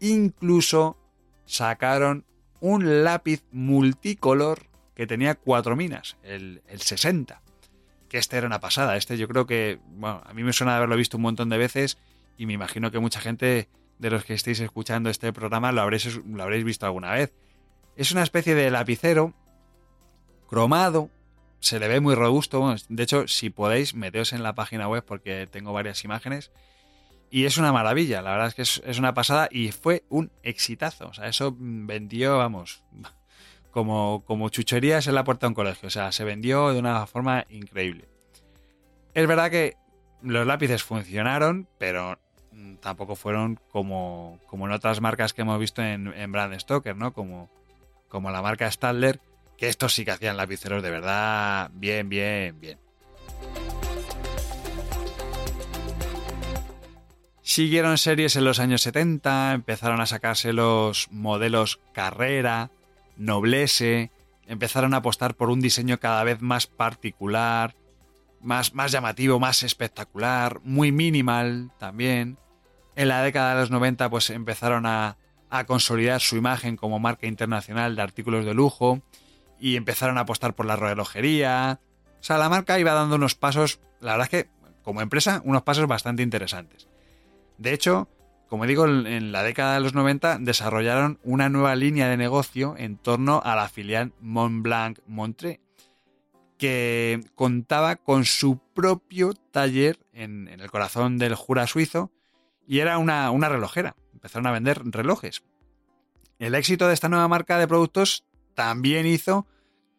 incluso 0.00 0.96
sacaron 1.46 2.24
un 2.60 3.04
lápiz 3.04 3.44
multicolor 3.52 4.66
que 4.94 5.06
tenía 5.06 5.34
cuatro 5.34 5.76
minas, 5.76 6.16
el, 6.22 6.62
60. 6.74 7.42
Que 8.08 8.18
este 8.18 8.36
era 8.36 8.46
una 8.46 8.60
pasada. 8.60 8.96
Este 8.96 9.18
yo 9.18 9.28
creo 9.28 9.46
que, 9.46 9.78
bueno, 9.88 10.22
a 10.24 10.32
mí 10.32 10.42
me 10.42 10.52
suena 10.52 10.72
de 10.72 10.78
haberlo 10.78 10.96
visto 10.96 11.16
un 11.16 11.22
montón 11.22 11.48
de 11.48 11.58
veces 11.58 11.98
y 12.36 12.46
me 12.46 12.52
imagino 12.52 12.90
que 12.90 12.98
mucha 12.98 13.20
gente 13.20 13.68
de 13.98 14.10
los 14.10 14.24
que 14.24 14.34
estéis 14.34 14.60
escuchando 14.60 15.10
este 15.10 15.32
programa 15.32 15.72
lo 15.72 15.82
habréis, 15.82 16.16
lo 16.24 16.42
habréis 16.42 16.64
visto 16.64 16.86
alguna 16.86 17.12
vez. 17.12 17.32
Es 17.96 18.12
una 18.12 18.22
especie 18.22 18.54
de 18.54 18.70
lapicero 18.70 19.34
cromado, 20.48 21.10
se 21.60 21.78
le 21.80 21.88
ve 21.88 22.00
muy 22.00 22.14
robusto. 22.14 22.74
de 22.88 23.02
hecho, 23.02 23.26
si 23.26 23.50
podéis, 23.50 23.94
meteos 23.94 24.32
en 24.32 24.42
la 24.42 24.54
página 24.54 24.88
web 24.88 25.04
porque 25.04 25.46
tengo 25.46 25.72
varias 25.72 26.04
imágenes. 26.04 26.52
Y 27.30 27.44
es 27.44 27.58
una 27.58 27.72
maravilla, 27.72 28.22
la 28.22 28.30
verdad 28.30 28.46
es 28.48 28.54
que 28.54 28.62
es, 28.62 28.98
una 28.98 29.14
pasada 29.14 29.48
y 29.50 29.72
fue 29.72 30.04
un 30.08 30.30
exitazo. 30.42 31.08
O 31.08 31.14
sea, 31.14 31.26
eso 31.26 31.54
vendió, 31.58 32.38
vamos, 32.38 32.82
como, 33.70 34.24
como 34.24 34.48
chucherías 34.48 35.06
en 35.06 35.14
la 35.14 35.24
puerta 35.24 35.46
de 35.46 35.48
un 35.48 35.54
colegio. 35.54 35.88
O 35.88 35.90
sea, 35.90 36.12
se 36.12 36.24
vendió 36.24 36.72
de 36.72 36.78
una 36.78 37.06
forma 37.06 37.44
increíble. 37.50 38.08
Es 39.14 39.26
verdad 39.26 39.50
que 39.50 39.76
los 40.22 40.46
lápices 40.46 40.82
funcionaron, 40.82 41.68
pero 41.78 42.18
tampoco 42.80 43.16
fueron 43.16 43.58
como, 43.70 44.38
como 44.46 44.66
en 44.66 44.72
otras 44.72 45.00
marcas 45.00 45.32
que 45.32 45.42
hemos 45.42 45.58
visto 45.58 45.82
en, 45.82 46.12
en 46.14 46.32
Brand 46.32 46.58
Stoker, 46.58 46.96
¿no? 46.96 47.12
Como, 47.12 47.50
como 48.08 48.30
la 48.30 48.42
marca 48.42 48.70
Stadler, 48.70 49.20
que 49.56 49.68
estos 49.68 49.94
sí 49.94 50.04
que 50.04 50.12
hacían 50.12 50.36
lapiceros 50.36 50.82
de 50.82 50.90
verdad 50.90 51.70
bien, 51.74 52.08
bien, 52.08 52.58
bien. 52.60 52.78
Siguieron 57.48 57.96
series 57.96 58.34
en 58.34 58.44
los 58.44 58.58
años 58.58 58.82
70, 58.82 59.52
empezaron 59.52 60.00
a 60.00 60.06
sacarse 60.06 60.52
los 60.52 61.06
modelos 61.12 61.78
Carrera, 61.92 62.72
Noblesse, 63.16 64.10
empezaron 64.48 64.94
a 64.94 64.96
apostar 64.96 65.36
por 65.36 65.50
un 65.50 65.60
diseño 65.60 66.00
cada 66.00 66.24
vez 66.24 66.42
más 66.42 66.66
particular, 66.66 67.76
más, 68.40 68.74
más 68.74 68.90
llamativo, 68.90 69.38
más 69.38 69.62
espectacular, 69.62 70.60
muy 70.64 70.90
minimal 70.90 71.70
también. 71.78 72.36
En 72.96 73.06
la 73.06 73.22
década 73.22 73.54
de 73.54 73.60
los 73.60 73.70
90 73.70 74.10
pues 74.10 74.28
empezaron 74.30 74.84
a, 74.84 75.16
a 75.48 75.64
consolidar 75.66 76.20
su 76.20 76.36
imagen 76.36 76.76
como 76.76 76.98
marca 76.98 77.28
internacional 77.28 77.94
de 77.94 78.02
artículos 78.02 78.44
de 78.44 78.54
lujo 78.54 79.02
y 79.60 79.76
empezaron 79.76 80.18
a 80.18 80.22
apostar 80.22 80.56
por 80.56 80.66
la 80.66 80.74
relojería. 80.74 81.78
O 82.20 82.24
sea, 82.24 82.38
la 82.38 82.48
marca 82.48 82.80
iba 82.80 82.92
dando 82.92 83.14
unos 83.14 83.36
pasos, 83.36 83.78
la 84.00 84.16
verdad 84.16 84.28
es 84.32 84.44
que 84.44 84.50
como 84.82 85.00
empresa, 85.00 85.42
unos 85.44 85.62
pasos 85.62 85.86
bastante 85.86 86.24
interesantes. 86.24 86.85
De 87.58 87.72
hecho, 87.72 88.08
como 88.48 88.66
digo, 88.66 88.86
en 88.86 89.32
la 89.32 89.42
década 89.42 89.74
de 89.74 89.80
los 89.80 89.94
90 89.94 90.38
desarrollaron 90.38 91.18
una 91.24 91.48
nueva 91.48 91.74
línea 91.74 92.08
de 92.08 92.16
negocio 92.16 92.74
en 92.78 92.96
torno 92.96 93.40
a 93.44 93.56
la 93.56 93.68
filial 93.68 94.12
Montblanc 94.20 95.00
Montré, 95.06 95.60
que 96.56 97.20
contaba 97.34 97.96
con 97.96 98.24
su 98.24 98.58
propio 98.72 99.34
taller 99.50 99.98
en, 100.12 100.48
el 100.48 100.70
corazón 100.70 101.18
del 101.18 101.34
Jura 101.34 101.66
suizo 101.66 102.12
y 102.66 102.78
era 102.78 102.98
una, 102.98 103.48
relojera. 103.48 103.96
Empezaron 104.12 104.46
a 104.46 104.52
vender 104.52 104.80
relojes. 104.84 105.42
El 106.38 106.54
éxito 106.54 106.86
de 106.86 106.94
esta 106.94 107.08
nueva 107.08 107.26
marca 107.28 107.58
de 107.58 107.66
productos 107.66 108.24
también 108.54 109.06
hizo 109.06 109.46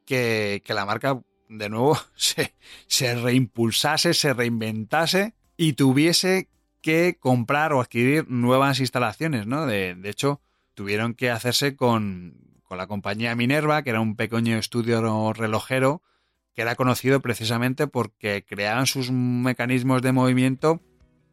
que, 0.06 0.64
la 0.68 0.86
marca 0.86 1.22
de 1.50 1.70
nuevo 1.70 1.98
se, 2.16 2.56
se 2.88 3.14
reimpulsase, 3.16 4.14
se 4.14 4.34
reinventase 4.34 5.36
y 5.58 5.74
tuviese 5.74 6.48
que 6.88 7.18
comprar 7.20 7.74
o 7.74 7.82
adquirir 7.82 8.30
nuevas 8.30 8.80
instalaciones, 8.80 9.46
¿no? 9.46 9.66
De, 9.66 9.98
hecho, 10.06 10.40
tuvieron 10.74 11.16
que 11.16 11.30
hacerse 11.30 11.76
con, 11.76 12.62
la 12.70 12.88
compañía 12.88 13.36
Minerva, 13.36 13.84
que 13.84 13.90
era 13.90 14.00
un 14.00 14.16
pequeño 14.16 14.58
estudio 14.58 15.34
relojero 15.34 16.02
que 16.56 16.62
era 16.62 16.76
conocido 16.76 17.20
precisamente 17.20 17.88
porque 17.88 18.46
creaban 18.48 18.88
sus 18.88 19.12
mecanismos 19.12 20.02
de 20.02 20.14
movimiento 20.14 20.80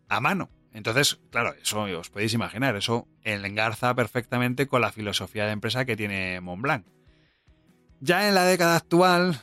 a 0.09 0.19
mano. 0.19 0.51
Entonces, 0.73 1.21
claro, 1.31 1.55
eso 1.63 1.83
os 1.83 2.11
podéis 2.11 2.35
imaginar, 2.35 2.75
eso 2.75 3.07
engarza 3.23 3.95
perfectamente 3.95 4.67
con 4.67 4.81
la 4.81 4.91
filosofía 4.91 5.47
de 5.47 5.53
empresa 5.53 5.85
que 5.85 5.97
tiene 5.97 6.41
Montblanc. 6.41 6.85
Ya 8.01 8.27
en 8.27 8.35
la 8.35 8.45
década 8.45 8.75
actual, 8.75 9.41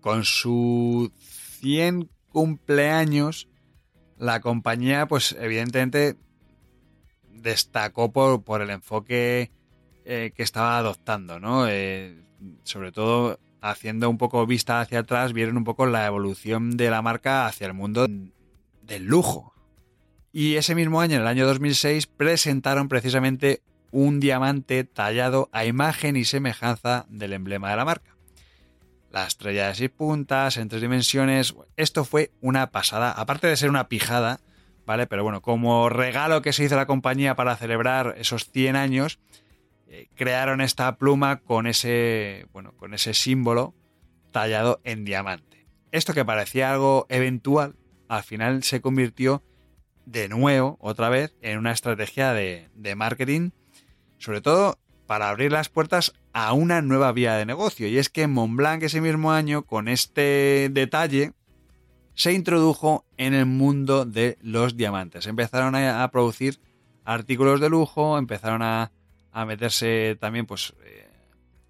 con 0.00 0.24
su 0.24 1.12
100 1.60 2.08
cumpleaños, 2.30 3.46
la 4.18 4.40
compañía, 4.40 5.06
pues 5.06 5.36
evidentemente 5.38 6.16
destacó 7.32 8.12
por, 8.12 8.62
el 8.62 8.70
enfoque 8.70 9.50
eh, 10.04 10.32
que 10.34 10.42
estaba 10.42 10.78
adoptando, 10.78 11.40
¿no? 11.40 11.66
Eh, 11.68 12.22
sobre 12.64 12.92
todo 12.92 13.38
haciendo 13.60 14.10
un 14.10 14.18
poco 14.18 14.46
vista 14.46 14.80
hacia 14.80 15.00
atrás, 15.00 15.32
vieron 15.32 15.56
un 15.56 15.64
poco 15.64 15.86
la 15.86 16.06
evolución 16.06 16.76
de 16.76 16.90
la 16.90 17.02
marca 17.02 17.46
hacia 17.46 17.66
el 17.66 17.74
mundo 17.74 18.06
del 18.82 19.04
lujo. 19.04 19.54
Y 20.32 20.56
ese 20.56 20.74
mismo 20.74 21.00
año, 21.00 21.16
en 21.16 21.22
el 21.22 21.28
año 21.28 21.46
2006, 21.46 22.06
presentaron 22.06 22.88
precisamente 22.88 23.62
un 23.90 24.20
diamante 24.20 24.84
tallado 24.84 25.48
a 25.52 25.64
imagen 25.64 26.16
y 26.16 26.24
semejanza 26.24 27.06
del 27.08 27.32
emblema 27.32 27.70
de 27.70 27.76
la 27.76 27.84
marca 27.84 28.13
la 29.14 29.28
estrella 29.28 29.68
de 29.68 29.76
seis 29.76 29.90
puntas 29.90 30.56
en 30.56 30.68
tres 30.68 30.82
dimensiones. 30.82 31.54
Esto 31.76 32.04
fue 32.04 32.32
una 32.40 32.72
pasada, 32.72 33.12
aparte 33.12 33.46
de 33.46 33.56
ser 33.56 33.70
una 33.70 33.88
pijada, 33.88 34.40
¿vale? 34.86 35.06
Pero 35.06 35.22
bueno, 35.22 35.40
como 35.40 35.88
regalo 35.88 36.42
que 36.42 36.52
se 36.52 36.64
hizo 36.64 36.74
la 36.74 36.86
compañía 36.86 37.36
para 37.36 37.54
celebrar 37.56 38.16
esos 38.18 38.50
100 38.50 38.74
años, 38.74 39.20
eh, 39.86 40.08
crearon 40.16 40.60
esta 40.60 40.96
pluma 40.96 41.36
con 41.36 41.68
ese, 41.68 42.48
bueno, 42.52 42.72
con 42.76 42.92
ese 42.92 43.14
símbolo 43.14 43.72
tallado 44.32 44.80
en 44.82 45.04
diamante. 45.04 45.68
Esto 45.92 46.12
que 46.12 46.24
parecía 46.24 46.72
algo 46.72 47.06
eventual, 47.08 47.76
al 48.08 48.24
final 48.24 48.64
se 48.64 48.80
convirtió 48.80 49.44
de 50.06 50.28
nuevo, 50.28 50.76
otra 50.80 51.08
vez, 51.08 51.36
en 51.40 51.58
una 51.58 51.70
estrategia 51.70 52.32
de, 52.32 52.68
de 52.74 52.96
marketing, 52.96 53.50
sobre 54.18 54.40
todo 54.40 54.76
para 55.06 55.28
abrir 55.28 55.52
las 55.52 55.68
puertas 55.68 56.14
a 56.34 56.52
una 56.52 56.82
nueva 56.82 57.12
vía 57.12 57.36
de 57.36 57.46
negocio. 57.46 57.88
Y 57.88 57.96
es 57.96 58.10
que 58.10 58.26
Montblanc 58.26 58.82
ese 58.82 59.00
mismo 59.00 59.32
año, 59.32 59.62
con 59.62 59.88
este 59.88 60.68
detalle, 60.70 61.32
se 62.14 62.32
introdujo 62.32 63.06
en 63.16 63.34
el 63.34 63.46
mundo 63.46 64.04
de 64.04 64.36
los 64.42 64.76
diamantes. 64.76 65.26
Empezaron 65.26 65.76
a, 65.76 66.10
producir 66.10 66.60
artículos 67.04 67.60
de 67.60 67.70
lujo, 67.70 68.18
empezaron 68.18 68.62
a, 68.62 68.90
meterse 69.46 70.16
también 70.20 70.44
pues, 70.44 70.74
eh, 70.84 71.08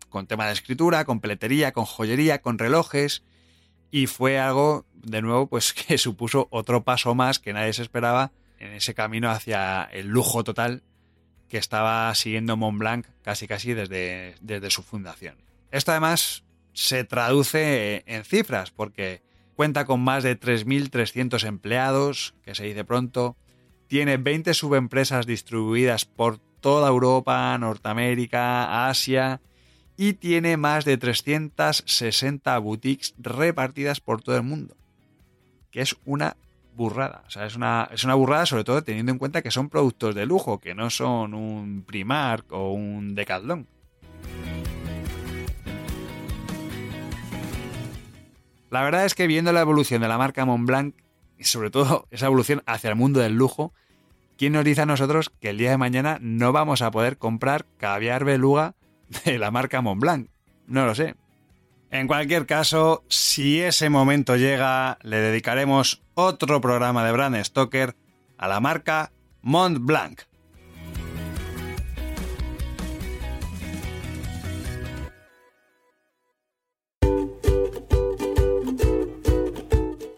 con 0.09 0.27
tema 0.27 0.47
de 0.47 0.55
escritura, 0.55 1.05
con 1.05 1.21
peletería, 1.21 1.73
con 1.73 1.85
joyería, 1.85 2.41
con 2.41 2.59
relojes. 2.59 3.23
Y 3.91 4.07
fue 4.07 4.39
algo, 4.39 4.87
de 4.95 5.21
nuevo, 5.21 5.47
pues 5.47 5.73
que 5.75 5.99
supuso 5.99 6.49
otro 6.51 6.85
paso 6.85 7.15
más 7.15 7.39
que 7.39 7.53
nadie 7.53 7.75
se 7.75 7.83
esperaba 7.83 8.33
en 8.59 8.73
ese 8.73 8.95
camino 8.95 9.31
hacia 9.31 9.85
el 9.85 10.09
lujo 10.09 10.43
total 10.43 10.83
que 11.49 11.59
estaba 11.59 12.15
siguiendo 12.15 12.57
Montblanc 12.57 13.07
casi 13.23 13.47
casi 13.47 13.75
desde, 13.75 14.35
desde 14.41 14.71
su 14.71 14.83
fundación. 14.83 15.37
Esto 15.71 15.93
además 15.93 16.45
se 16.73 17.05
traduce 17.05 18.03
en 18.07 18.25
cifras 18.25 18.71
porque 18.71 19.23
cuenta 19.55 19.87
con 19.87 20.01
más 20.01 20.23
de 20.25 20.39
3.300 20.39 21.47
empleados, 21.47 22.35
que 22.43 22.55
se 22.55 22.65
dice 22.65 22.85
pronto, 22.85 23.37
tiene 23.87 24.17
20 24.17 24.55
subempresas 24.55 25.27
distribuidas 25.27 26.05
por 26.05 26.39
toda 26.61 26.89
Europa, 26.89 27.57
Norteamérica, 27.59 28.89
Asia 28.89 29.41
y 29.97 30.15
tiene 30.15 30.57
más 30.57 30.85
de 30.85 30.97
360 30.97 32.59
boutiques 32.59 33.15
repartidas 33.19 34.01
por 34.01 34.23
todo 34.23 34.37
el 34.37 34.43
mundo, 34.43 34.77
que 35.71 35.83
es 35.83 35.97
una 36.05 36.37
burrada. 36.75 37.23
O 37.27 37.31
sea, 37.31 37.47
es 37.47 37.57
una, 37.57 37.89
es 37.93 38.05
una 38.05 38.15
burrada 38.15 38.47
sobre 38.47 38.65
todo 38.65 38.83
teniendo 38.83 39.13
en 39.13 39.19
cuenta 39.19 39.43
que 39.43 39.51
son 39.51 39.69
productos 39.69 40.15
de 40.15 40.27
lujo, 40.27 40.59
que 40.61 40.75
no 40.75 40.91
son 40.91 41.35
un 41.35 41.85
Primark 41.87 42.53
o 42.53 42.73
un 42.73 43.15
Decathlon. 43.15 43.67
La 48.71 48.83
verdad 48.83 49.05
es 49.05 49.15
que 49.15 49.29
viendo 49.29 49.53
la 49.53 49.61
evolución 49.61 50.03
de 50.03 50.09
la 50.09 50.19
marca 50.19 50.45
Montblanc, 50.45 50.97
y 51.39 51.45
sobre 51.45 51.71
todo 51.71 52.09
esa 52.11 52.27
evolución 52.27 52.63
hacia 52.67 52.91
el 52.91 52.97
mundo 52.97 53.21
del 53.21 53.35
lujo, 53.35 53.73
¿quién 54.37 54.53
nos 54.53 54.65
dice 54.65 54.83
a 54.83 54.87
nosotros 54.87 55.31
que 55.41 55.51
el 55.51 55.59
día 55.59 55.71
de 55.71 55.79
mañana 55.79 56.19
no 56.21 56.53
vamos 56.53 56.83
a 56.83 56.91
poder 56.91 57.19
comprar 57.19 57.67
caviar 57.77 58.25
beluga 58.25 58.75
de 59.25 59.39
la 59.39 59.51
marca 59.51 59.81
Montblanc? 59.81 60.29
No 60.67 60.87
lo 60.87 60.95
sé. 60.95 61.15
En 61.95 62.09
cualquier 62.09 62.45
caso, 62.45 63.05
si 63.09 63.63
ese 63.63 63.89
momento 63.89 64.35
llega, 64.35 64.99
le 65.03 65.19
dedicaremos 65.19 66.03
otro 66.15 66.61
programa 66.61 67.07
de 67.07 67.13
Brand 67.13 67.37
Stoker 67.45 67.95
a 68.37 68.49
la 68.49 68.59
marca 68.59 69.13
Mont 69.43 69.79
Blanc. 69.79 70.23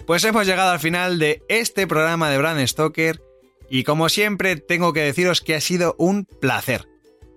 Pues 0.06 0.24
hemos 0.24 0.46
llegado 0.46 0.70
al 0.70 0.80
final 0.80 1.18
de 1.18 1.42
este 1.50 1.86
programa 1.86 2.30
de 2.30 2.38
Brand 2.38 2.66
Stoker 2.66 3.20
y 3.68 3.84
como 3.84 4.08
siempre 4.08 4.56
tengo 4.56 4.94
que 4.94 5.00
deciros 5.00 5.42
que 5.42 5.54
ha 5.54 5.60
sido 5.60 5.94
un 5.98 6.24
placer. 6.24 6.88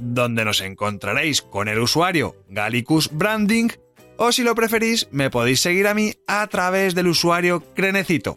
donde 0.00 0.44
nos 0.44 0.60
encontraréis 0.60 1.42
con 1.42 1.68
el 1.68 1.78
usuario 1.78 2.34
Gallicus 2.48 3.10
Branding, 3.12 3.68
o 4.16 4.32
si 4.32 4.42
lo 4.42 4.54
preferís, 4.54 5.08
me 5.12 5.30
podéis 5.30 5.60
seguir 5.60 5.86
a 5.86 5.94
mí 5.94 6.14
a 6.26 6.46
través 6.48 6.94
del 6.94 7.08
usuario 7.08 7.62
Crenecito. 7.74 8.36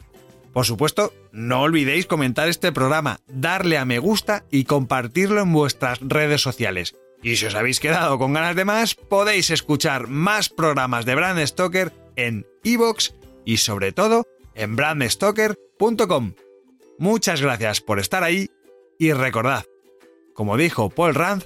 Por 0.54 0.65
supuesto, 0.65 1.13
no 1.32 1.62
olvidéis 1.62 2.06
comentar 2.06 2.47
este 2.47 2.71
programa, 2.71 3.19
darle 3.28 3.78
a 3.78 3.86
me 3.86 3.99
gusta 3.99 4.45
y 4.52 4.65
compartirlo 4.65 5.41
en 5.41 5.52
vuestras 5.52 5.99
redes 6.02 6.41
sociales. 6.41 6.95
Y 7.23 7.38
si 7.38 7.47
os 7.47 7.56
habéis 7.56 7.80
quedado 7.80 8.19
con 8.19 8.34
ganas 8.34 8.56
de 8.56 8.65
más, 8.65 8.95
podéis 8.95 9.49
escuchar 9.49 10.08
más 10.08 10.49
programas 10.49 11.06
de 11.06 11.15
Brand 11.15 11.45
Stoker 11.45 11.91
en 12.15 12.45
iVoox 12.63 13.13
y 13.45 13.58
sobre 13.58 13.91
todo 13.93 14.28
en 14.54 14.76
brandstoker.com. 14.76 16.34
Muchas 16.99 17.41
gracias 17.41 17.82
por 17.82 17.99
estar 17.99 18.23
ahí 18.23 18.49
y 18.99 19.12
recordad, 19.13 19.65
como 20.34 20.58
dijo 20.58 20.89
Paul 20.89 21.15
Rand, 21.15 21.45